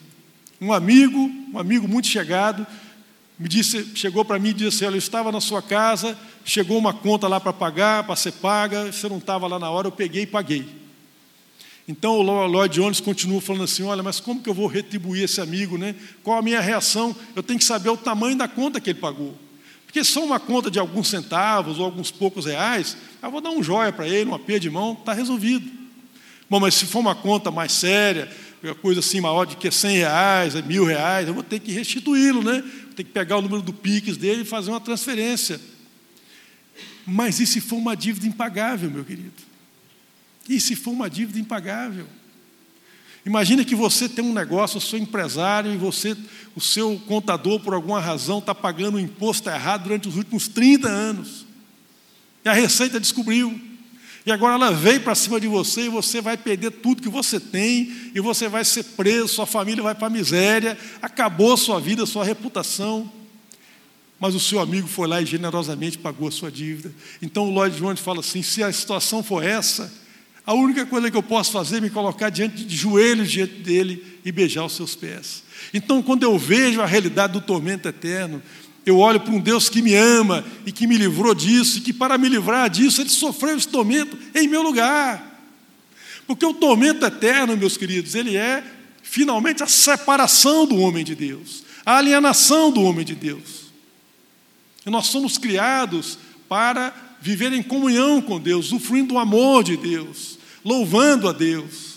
Um 0.60 0.72
amigo, 0.72 1.20
um 1.54 1.60
amigo 1.60 1.88
muito 1.88 2.08
chegado, 2.08 2.66
me 3.40 3.48
disse, 3.48 3.92
chegou 3.94 4.26
para 4.26 4.40
mim 4.40 4.50
e 4.50 4.54
disse: 4.54 4.84
Olha, 4.84 4.96
eu 4.96 5.00
estava 5.00 5.32
na 5.32 5.40
sua 5.40 5.62
casa, 5.62 6.18
chegou 6.44 6.78
uma 6.78 6.94
conta 6.94 7.28
lá 7.28 7.40
para 7.40 7.54
pagar, 7.54 8.04
para 8.04 8.16
ser 8.16 8.32
paga, 8.34 8.92
você 8.92 9.08
não 9.08 9.20
estava 9.20 9.46
lá 9.48 9.60
na 9.60 9.70
hora, 9.70 9.88
eu 9.88 9.92
peguei 9.92 10.24
e 10.24 10.28
paguei. 10.28 10.68
Então 11.88 12.18
o 12.18 12.22
Lloyd 12.22 12.74
Jones 12.74 13.00
continua 13.00 13.40
falando 13.40 13.64
assim: 13.64 13.84
Olha, 13.84 14.02
mas 14.02 14.20
como 14.20 14.42
que 14.42 14.50
eu 14.50 14.54
vou 14.54 14.68
retribuir 14.68 15.24
esse 15.24 15.40
amigo, 15.40 15.78
né? 15.78 15.96
Qual 16.24 16.38
a 16.38 16.42
minha 16.42 16.60
reação? 16.60 17.16
Eu 17.36 17.44
tenho 17.44 17.60
que 17.60 17.66
saber 17.66 17.90
o 17.90 17.98
tamanho 17.98 18.36
da 18.36 18.48
conta 18.48 18.82
que 18.82 18.90
ele 18.90 19.00
pagou. 19.00 19.38
Porque 19.86 20.04
só 20.04 20.24
uma 20.24 20.40
conta 20.40 20.70
de 20.70 20.80
alguns 20.80 21.08
centavos 21.08 21.80
ou 21.80 21.86
alguns 21.86 22.12
poucos 22.12 22.46
reais, 22.46 22.98
eu 23.22 23.32
vou 23.32 23.40
dar 23.40 23.52
um 23.52 23.64
joia 23.64 23.94
para 23.94 24.08
ele, 24.08 24.26
uma 24.26 24.40
pia 24.40 24.60
de 24.60 24.70
mão, 24.70 24.94
está 24.94 25.14
resolvido. 25.14 25.70
Bom, 26.50 26.60
mas 26.60 26.74
se 26.74 26.86
for 26.86 27.00
uma 27.00 27.16
conta 27.16 27.52
mais 27.52 27.72
séria, 27.72 28.30
coisa 28.82 29.00
assim 29.00 29.22
maior 29.22 29.46
de 29.46 29.56
que 29.56 29.68
é 29.68 29.72
100 29.72 29.98
reais, 29.98 30.66
mil 30.66 30.84
reais, 30.84 31.28
eu 31.28 31.34
vou 31.34 31.44
ter 31.44 31.60
que 31.60 31.72
restituí-lo, 31.72 32.44
né? 32.44 32.64
Ter 32.98 33.04
que 33.04 33.12
pegar 33.12 33.38
o 33.38 33.42
número 33.44 33.62
do 33.62 33.72
PIX 33.72 34.18
dele 34.18 34.42
e 34.42 34.46
fazer 34.46 34.72
uma 34.72 34.82
transferência. 34.82 35.62
Mas 37.06 37.40
e 37.40 37.46
se 37.46 37.62
for 37.62 37.76
uma 37.76 37.96
dívida 37.96 38.26
impagável, 38.26 38.90
meu 38.90 39.06
querido? 39.06 39.32
E 40.50 40.60
se 40.60 40.76
for 40.76 40.92
uma 40.92 41.08
dívida 41.08 41.38
impagável? 41.38 42.08
Imagina 43.24 43.64
que 43.64 43.76
você 43.76 44.10
tem 44.10 44.26
um 44.26 44.34
negócio, 44.34 44.78
eu 44.78 44.82
sou 44.82 44.98
empresário 44.98 45.72
e 45.72 45.78
você, 45.78 46.18
o 46.56 46.62
seu 46.62 47.00
contador, 47.06 47.60
por 47.60 47.76
alguma 47.76 48.00
razão, 48.00 48.40
está 48.40 48.56
pagando 48.56 48.96
o 48.96 49.00
imposto 49.00 49.48
errado 49.48 49.84
durante 49.84 50.08
os 50.08 50.16
últimos 50.16 50.48
30 50.48 50.90
anos. 50.90 51.46
E 52.44 52.50
a 52.50 52.54
Receita 52.54 53.00
descobriu. 53.00 53.67
E 54.28 54.32
agora 54.34 54.56
ela 54.56 54.72
veio 54.72 55.00
para 55.00 55.16
cima 55.16 55.40
de 55.40 55.48
você 55.48 55.84
e 55.84 55.90
você 55.90 56.20
vai 56.20 56.36
perder 56.36 56.70
tudo 56.70 57.02
que 57.02 57.08
você 57.08 57.40
tem, 57.40 58.12
e 58.14 58.20
você 58.20 58.50
vai 58.50 58.66
ser 58.66 58.84
preso, 58.84 59.30
sua 59.30 59.46
família 59.46 59.82
vai 59.82 59.96
para 59.96 60.08
a 60.08 60.10
miséria, 60.10 60.78
acabou 61.02 61.56
sua 61.56 61.80
vida, 61.80 62.06
sua 62.06 62.26
reputação. 62.26 63.10
Mas 64.20 64.36
o 64.36 64.40
seu 64.42 64.60
amigo 64.60 64.86
foi 64.86 65.08
lá 65.08 65.22
e 65.22 65.26
generosamente 65.26 65.98
pagou 65.98 66.28
a 66.28 66.32
sua 66.32 66.52
dívida. 66.52 66.94
Então 67.22 67.48
o 67.48 67.52
Lloyd 67.52 67.78
Jones 67.78 68.02
fala 68.02 68.20
assim: 68.20 68.44
se 68.44 68.62
a 68.62 68.70
situação 68.70 69.24
for 69.24 69.42
essa, 69.42 69.90
a 70.46 70.54
única 70.54 70.86
coisa 70.86 71.10
que 71.10 71.16
eu 71.16 71.24
posso 71.24 71.54
fazer 71.54 71.78
é 71.78 71.82
me 71.82 71.90
colocar 71.90 72.30
diante 72.30 72.66
de 72.66 72.76
joelhos 72.76 73.32
diante 73.32 73.54
dele 73.54 74.20
e 74.26 74.32
beijar 74.34 74.66
os 74.66 74.74
seus 74.74 74.94
pés. 74.94 75.42
Então, 75.74 76.04
quando 76.04 76.24
eu 76.24 76.38
vejo 76.38 76.82
a 76.82 76.86
realidade 76.86 77.32
do 77.32 77.40
tormento 77.40 77.88
eterno, 77.88 78.44
eu 78.90 79.00
olho 79.00 79.20
para 79.20 79.34
um 79.34 79.40
Deus 79.40 79.70
que 79.70 79.82
me 79.82 79.94
ama 79.94 80.46
e 80.66 80.72
que 80.72 80.88
me 80.88 80.98
livrou 80.98 81.34
disso, 81.34 81.78
e 81.78 81.82
que 81.82 81.94
para 81.94 82.18
me 82.18 82.30
livrar 82.30 82.70
disso, 82.70 83.02
ele 83.02 83.10
sofreu 83.10 83.58
esse 83.58 83.68
tormento 83.68 84.18
em 84.34 84.48
meu 84.48 84.62
lugar. 84.62 85.24
Porque 86.26 86.46
o 86.46 86.54
tormento 86.54 87.06
eterno, 87.06 87.56
meus 87.58 87.78
queridos, 87.78 88.16
ele 88.16 88.36
é 88.36 88.64
finalmente 89.02 89.64
a 89.64 89.68
separação 89.68 90.66
do 90.66 90.78
homem 90.78 91.04
de 91.04 91.16
Deus, 91.16 91.64
a 91.86 91.98
alienação 91.98 92.72
do 92.72 92.82
homem 92.82 93.06
de 93.06 93.16
Deus. 93.16 93.72
E 94.86 94.90
nós 94.90 95.08
somos 95.08 95.38
criados 95.38 96.18
para 96.48 96.94
viver 97.22 97.52
em 97.54 97.64
comunhão 97.64 98.22
com 98.22 98.40
Deus, 98.40 98.68
usufruindo 98.68 99.10
do 99.10 99.18
amor 99.18 99.64
de 99.64 99.78
Deus 99.78 100.38
louvando 100.68 101.30
a 101.30 101.32
Deus. 101.32 101.97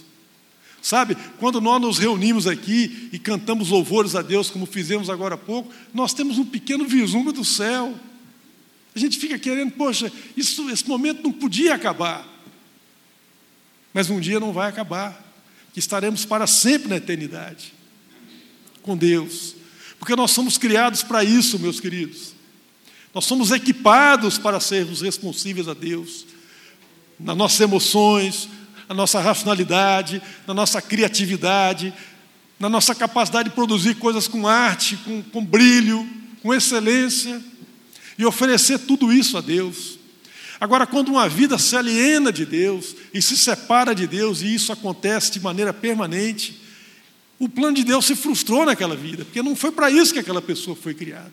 Sabe, 0.82 1.16
quando 1.38 1.60
nós 1.60 1.80
nos 1.80 1.98
reunimos 1.98 2.46
aqui 2.46 3.10
e 3.12 3.18
cantamos 3.18 3.68
louvores 3.68 4.14
a 4.14 4.22
Deus, 4.22 4.48
como 4.48 4.64
fizemos 4.64 5.10
agora 5.10 5.34
há 5.34 5.38
pouco, 5.38 5.70
nós 5.92 6.14
temos 6.14 6.38
um 6.38 6.44
pequeno 6.44 6.86
vislumbre 6.86 7.32
do 7.32 7.44
céu. 7.44 7.94
A 8.94 8.98
gente 8.98 9.18
fica 9.18 9.38
querendo, 9.38 9.72
poxa, 9.72 10.10
isso, 10.36 10.68
esse 10.70 10.88
momento 10.88 11.22
não 11.22 11.32
podia 11.32 11.74
acabar. 11.74 12.26
Mas 13.92 14.08
um 14.08 14.20
dia 14.20 14.40
não 14.40 14.52
vai 14.52 14.68
acabar, 14.68 15.22
que 15.72 15.78
estaremos 15.78 16.24
para 16.24 16.46
sempre 16.46 16.88
na 16.88 16.96
eternidade 16.96 17.74
com 18.82 18.96
Deus. 18.96 19.54
Porque 19.98 20.16
nós 20.16 20.30
somos 20.30 20.56
criados 20.56 21.02
para 21.02 21.22
isso, 21.22 21.58
meus 21.58 21.78
queridos. 21.78 22.32
Nós 23.14 23.24
somos 23.24 23.50
equipados 23.50 24.38
para 24.38 24.60
sermos 24.60 25.02
responsíveis 25.02 25.68
a 25.68 25.74
Deus, 25.74 26.24
nas 27.18 27.36
nossas 27.36 27.60
emoções, 27.60 28.48
na 28.90 28.94
nossa 28.96 29.20
racionalidade, 29.20 30.20
na 30.48 30.52
nossa 30.52 30.82
criatividade, 30.82 31.94
na 32.58 32.68
nossa 32.68 32.92
capacidade 32.92 33.48
de 33.48 33.54
produzir 33.54 33.94
coisas 33.94 34.26
com 34.26 34.48
arte, 34.48 34.96
com, 34.96 35.22
com 35.22 35.44
brilho, 35.44 36.04
com 36.42 36.52
excelência, 36.52 37.40
e 38.18 38.26
oferecer 38.26 38.80
tudo 38.80 39.12
isso 39.12 39.38
a 39.38 39.40
Deus. 39.40 39.96
Agora, 40.60 40.88
quando 40.88 41.08
uma 41.08 41.28
vida 41.28 41.56
se 41.56 41.76
aliena 41.76 42.32
de 42.32 42.44
Deus 42.44 42.96
e 43.14 43.22
se 43.22 43.36
separa 43.36 43.94
de 43.94 44.08
Deus, 44.08 44.42
e 44.42 44.52
isso 44.52 44.72
acontece 44.72 45.30
de 45.30 45.38
maneira 45.38 45.72
permanente, 45.72 46.60
o 47.38 47.48
plano 47.48 47.76
de 47.76 47.84
Deus 47.84 48.04
se 48.04 48.16
frustrou 48.16 48.66
naquela 48.66 48.96
vida, 48.96 49.24
porque 49.24 49.40
não 49.40 49.54
foi 49.54 49.70
para 49.70 49.88
isso 49.88 50.12
que 50.12 50.18
aquela 50.18 50.42
pessoa 50.42 50.76
foi 50.76 50.94
criada. 50.94 51.32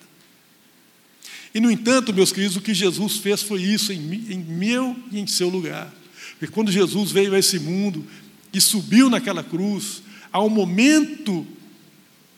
E, 1.55 1.59
no 1.59 1.71
entanto, 1.71 2.13
meus 2.13 2.31
queridos, 2.31 2.55
o 2.55 2.61
que 2.61 2.75
Jesus 2.75 3.17
fez 3.17 3.41
foi 3.41 3.63
isso 3.63 3.91
em, 3.91 3.97
em 4.29 4.37
meu 4.37 4.95
e 5.11 5.19
em 5.19 5.25
seu 5.25 5.49
lugar. 5.49 5.91
Porque 6.31 6.53
quando 6.53 6.71
Jesus 6.71 7.11
veio 7.11 7.33
a 7.33 7.39
esse 7.39 7.59
mundo 7.59 8.05
e 8.53 8.61
subiu 8.61 9.09
naquela 9.09 9.43
cruz, 9.43 10.03
há 10.31 10.41
um 10.41 10.49
momento, 10.49 11.45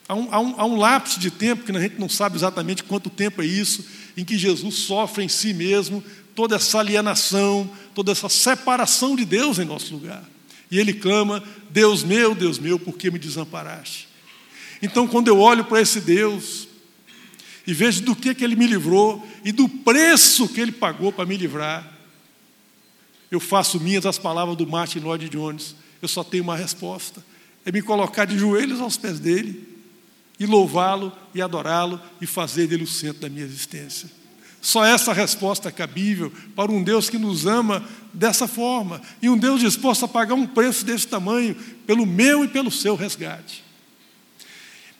há 0.08 0.14
um, 0.14 0.28
há, 0.30 0.40
um, 0.40 0.60
há 0.60 0.64
um, 0.64 0.76
lapso 0.76 1.20
de 1.20 1.30
tempo, 1.30 1.64
que 1.64 1.76
a 1.76 1.80
gente 1.80 1.98
não 1.98 2.08
sabe 2.08 2.36
exatamente 2.36 2.84
quanto 2.84 3.10
tempo 3.10 3.42
é 3.42 3.46
isso, 3.46 3.84
em 4.16 4.24
que 4.24 4.36
Jesus 4.38 4.74
sofre 4.76 5.24
em 5.24 5.28
si 5.28 5.52
mesmo 5.52 6.02
toda 6.34 6.56
essa 6.56 6.78
alienação, 6.78 7.70
toda 7.94 8.12
essa 8.12 8.28
separação 8.28 9.16
de 9.16 9.24
Deus 9.24 9.58
em 9.58 9.64
nosso 9.64 9.92
lugar. 9.92 10.24
E 10.70 10.78
ele 10.78 10.92
clama: 10.92 11.42
Deus 11.70 12.02
meu, 12.02 12.34
Deus 12.34 12.58
meu, 12.58 12.78
por 12.78 12.96
que 12.96 13.10
me 13.10 13.18
desamparaste? 13.18 14.08
Então, 14.82 15.06
quando 15.06 15.28
eu 15.28 15.38
olho 15.38 15.64
para 15.64 15.80
esse 15.80 16.00
Deus 16.00 16.66
e 17.66 17.74
vejo 17.74 18.02
do 18.02 18.16
que, 18.16 18.34
que 18.34 18.42
ele 18.42 18.56
me 18.56 18.66
livrou 18.66 19.26
e 19.44 19.52
do 19.52 19.68
preço 19.68 20.48
que 20.48 20.60
ele 20.60 20.72
pagou 20.72 21.12
para 21.12 21.26
me 21.26 21.36
livrar, 21.36 21.99
eu 23.30 23.38
faço 23.38 23.78
minhas 23.78 24.04
as 24.04 24.18
palavras 24.18 24.56
do 24.56 24.66
Martin 24.66 24.98
Lloyd 24.98 25.28
Jones. 25.28 25.76
Eu 26.02 26.08
só 26.08 26.24
tenho 26.24 26.42
uma 26.42 26.56
resposta: 26.56 27.24
é 27.64 27.70
me 27.70 27.80
colocar 27.80 28.24
de 28.24 28.38
joelhos 28.38 28.80
aos 28.80 28.96
pés 28.96 29.20
dele 29.20 29.68
e 30.38 30.46
louvá-lo 30.46 31.12
e 31.34 31.40
adorá-lo 31.40 32.00
e 32.20 32.26
fazer 32.26 32.66
dele 32.66 32.84
o 32.84 32.88
centro 32.88 33.20
da 33.20 33.28
minha 33.28 33.44
existência. 33.44 34.10
Só 34.60 34.84
essa 34.84 35.12
resposta 35.12 35.68
é 35.68 35.72
cabível 35.72 36.30
para 36.54 36.70
um 36.70 36.82
Deus 36.82 37.08
que 37.08 37.16
nos 37.16 37.46
ama 37.46 37.82
dessa 38.12 38.46
forma 38.46 39.00
e 39.22 39.30
um 39.30 39.36
Deus 39.36 39.60
disposto 39.60 40.04
a 40.04 40.08
pagar 40.08 40.34
um 40.34 40.46
preço 40.46 40.84
desse 40.84 41.06
tamanho 41.06 41.54
pelo 41.86 42.04
meu 42.04 42.44
e 42.44 42.48
pelo 42.48 42.70
seu 42.70 42.94
resgate. 42.94 43.64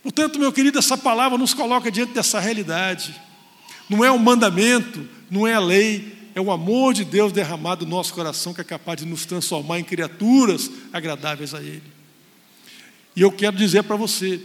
Portanto, 0.03 0.39
meu 0.39 0.51
querido, 0.51 0.79
essa 0.79 0.97
palavra 0.97 1.37
nos 1.37 1.53
coloca 1.53 1.91
diante 1.91 2.15
dessa 2.15 2.41
realidade. 2.41 3.15
Não 3.89 4.03
é 4.03 4.11
um 4.11 4.19
mandamento, 4.19 5.07
não 5.31 5.47
é 5.47 5.53
a 5.53 5.61
lei, 5.61 6.20
é 6.35 6.41
o 6.41 6.51
amor 6.51 6.95
de 6.95 7.05
Deus 7.05 7.33
derramado 7.33 7.85
no 7.85 7.91
nosso 7.91 8.15
coração 8.15 8.55
que 8.55 8.61
é 8.61 8.65
capaz 8.65 9.01
de 9.01 9.07
nos 9.07 9.27
transformar 9.27 9.79
em 9.79 9.85
criaturas 9.85 10.71
agradáveis 10.93 11.55
a 11.55 11.61
Ele. 11.61 11.83
E 13.17 13.23
eu 13.23 13.33
quero 13.33 13.57
dizer 13.57 13.83
para 13.83 13.97
você, 13.97 14.41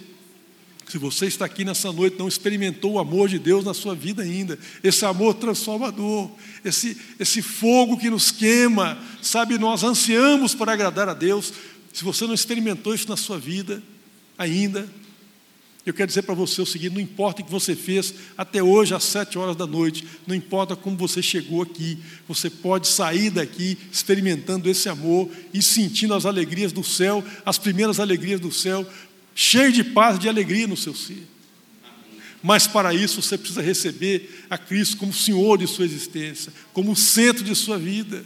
se 0.88 0.98
você 0.98 1.26
está 1.26 1.46
aqui 1.46 1.64
nessa 1.64 1.92
noite 1.92 2.18
não 2.18 2.28
experimentou 2.28 2.94
o 2.94 3.00
amor 3.00 3.30
de 3.30 3.40
Deus 3.40 3.64
na 3.66 3.74
sua 3.74 3.96
vida 3.96 4.24
ainda, 4.24 4.58
esse 4.84 5.06
amor 5.06 5.36
transformador, 5.36 6.30
esse, 6.64 6.98
esse 7.20 7.42
fogo 7.42 7.98
que 7.98 8.10
nos 8.10 8.32
queima, 8.32 8.98
sabe, 9.22 9.58
nós 9.58 9.84
ansiamos 9.84 10.54
para 10.54 10.74
agradar 10.74 11.10
a 11.10 11.14
Deus. 11.14 11.54
Se 11.94 12.04
você 12.04 12.26
não 12.26 12.34
experimentou 12.34 12.94
isso 12.94 13.08
na 13.10 13.18
sua 13.18 13.38
vida 13.38 13.82
ainda, 14.38 14.88
eu 15.86 15.94
quero 15.94 16.08
dizer 16.08 16.24
para 16.24 16.34
você 16.34 16.62
o 16.62 16.66
seguinte: 16.66 16.94
não 16.94 17.02
importa 17.02 17.42
o 17.42 17.46
que 17.46 17.52
você 17.52 17.76
fez 17.76 18.14
até 18.36 18.62
hoje, 18.62 18.96
às 18.96 19.04
sete 19.04 19.38
horas 19.38 19.56
da 19.56 19.68
noite, 19.68 20.06
não 20.26 20.36
importa 20.36 20.76
como 20.76 20.98
você 20.98 21.22
chegou 21.22 21.62
aqui, 21.62 22.00
você 22.28 22.50
pode 22.50 22.88
sair 22.88 23.30
daqui 23.30 23.78
experimentando 23.92 24.70
esse 24.70 24.90
amor 24.90 25.30
e 25.54 25.62
sentindo 25.62 26.14
as 26.14 26.26
alegrias 26.26 26.72
do 26.72 26.84
céu, 26.84 27.24
as 27.46 27.60
primeiras 27.60 28.00
alegrias 28.00 28.40
do 28.40 28.52
céu, 28.52 28.88
cheio 29.36 29.72
de 29.72 29.84
paz 29.84 30.16
e 30.16 30.20
de 30.20 30.30
alegria 30.30 30.68
no 30.68 30.76
seu 30.76 30.96
ser. 30.96 31.28
Mas 32.42 32.68
para 32.68 32.94
isso 32.94 33.22
você 33.22 33.38
precisa 33.38 33.62
receber 33.62 34.46
a 34.50 34.58
Cristo 34.58 34.98
como 34.98 35.14
Senhor 35.14 35.58
de 35.58 35.68
sua 35.68 35.86
existência, 35.86 36.54
como 36.74 36.96
centro 36.96 37.44
de 37.44 37.56
sua 37.56 37.78
vida. 37.78 38.26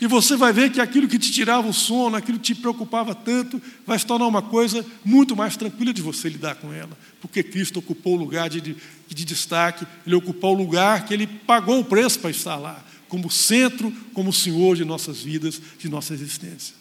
E 0.00 0.06
você 0.06 0.34
vai 0.34 0.50
ver 0.50 0.70
que 0.70 0.80
aquilo 0.80 1.06
que 1.06 1.18
te 1.18 1.30
tirava 1.30 1.68
o 1.68 1.74
sono, 1.74 2.16
aquilo 2.16 2.38
que 2.38 2.54
te 2.54 2.60
preocupava 2.60 3.14
tanto, 3.14 3.60
vai 3.86 3.98
se 3.98 4.06
tornar 4.06 4.26
uma 4.26 4.40
coisa 4.40 4.84
muito 5.04 5.36
mais 5.36 5.58
tranquila 5.58 5.92
de 5.92 6.00
você 6.00 6.28
lidar 6.28 6.54
com 6.54 6.72
ela. 6.72 6.96
Porque 7.20 7.42
Cristo 7.42 7.80
ocupou 7.80 8.14
o 8.14 8.18
lugar 8.18 8.48
de, 8.48 8.62
de, 8.62 8.76
de 9.06 9.24
destaque, 9.26 9.86
Ele 10.06 10.14
ocupou 10.14 10.54
o 10.54 10.58
lugar 10.58 11.04
que 11.04 11.12
Ele 11.12 11.26
pagou 11.26 11.80
o 11.80 11.84
preço 11.84 12.18
para 12.18 12.30
estar 12.30 12.56
lá, 12.56 12.82
como 13.08 13.30
centro, 13.30 13.92
como 14.14 14.32
Senhor 14.32 14.74
de 14.74 14.86
nossas 14.86 15.20
vidas, 15.20 15.60
de 15.78 15.88
nossa 15.90 16.14
existência. 16.14 16.74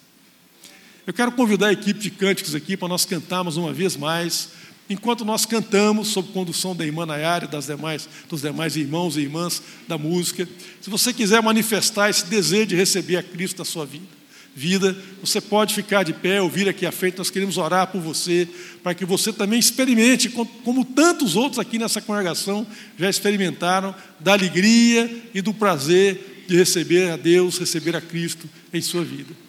Eu 1.05 1.13
quero 1.13 1.31
convidar 1.33 1.67
a 1.67 1.73
equipe 1.73 1.99
de 1.99 2.11
cânticos 2.11 2.55
aqui 2.55 2.77
para 2.77 2.87
nós 2.87 3.03
cantarmos 3.03 3.57
uma 3.57 3.73
vez 3.73 3.97
mais 3.97 4.49
enquanto 4.89 5.23
nós 5.23 5.45
cantamos, 5.45 6.07
sob 6.07 6.31
condução 6.33 6.75
da 6.75 6.85
irmã 6.85 7.05
Nayara 7.05 7.45
e 7.45 7.47
das 7.47 7.67
demais, 7.67 8.09
dos 8.27 8.41
demais 8.41 8.75
irmãos 8.75 9.15
e 9.15 9.21
irmãs 9.21 9.61
da 9.87 9.97
música, 9.97 10.49
se 10.81 10.89
você 10.89 11.13
quiser 11.13 11.41
manifestar 11.43 12.09
esse 12.09 12.25
desejo 12.25 12.67
de 12.67 12.75
receber 12.75 13.17
a 13.17 13.23
Cristo 13.23 13.59
na 13.59 13.65
sua 13.65 13.85
vida, 13.85 14.19
vida, 14.55 14.97
você 15.21 15.39
pode 15.39 15.73
ficar 15.73 16.03
de 16.03 16.11
pé, 16.11 16.41
ouvir 16.41 16.67
aqui 16.67 16.85
à 16.85 16.91
frente, 16.91 17.19
nós 17.19 17.29
queremos 17.29 17.57
orar 17.57 17.87
por 17.87 18.01
você, 18.01 18.47
para 18.83 18.95
que 18.95 19.05
você 19.05 19.31
também 19.31 19.59
experimente, 19.59 20.27
como 20.27 20.83
tantos 20.83 21.35
outros 21.35 21.59
aqui 21.59 21.77
nessa 21.77 22.01
congregação 22.01 22.65
já 22.97 23.09
experimentaram, 23.09 23.93
da 24.19 24.33
alegria 24.33 25.09
e 25.33 25.41
do 25.41 25.53
prazer 25.53 26.45
de 26.47 26.57
receber 26.57 27.11
a 27.11 27.15
Deus, 27.15 27.59
receber 27.59 27.95
a 27.95 28.01
Cristo 28.01 28.49
em 28.73 28.81
sua 28.81 29.03
vida. 29.03 29.48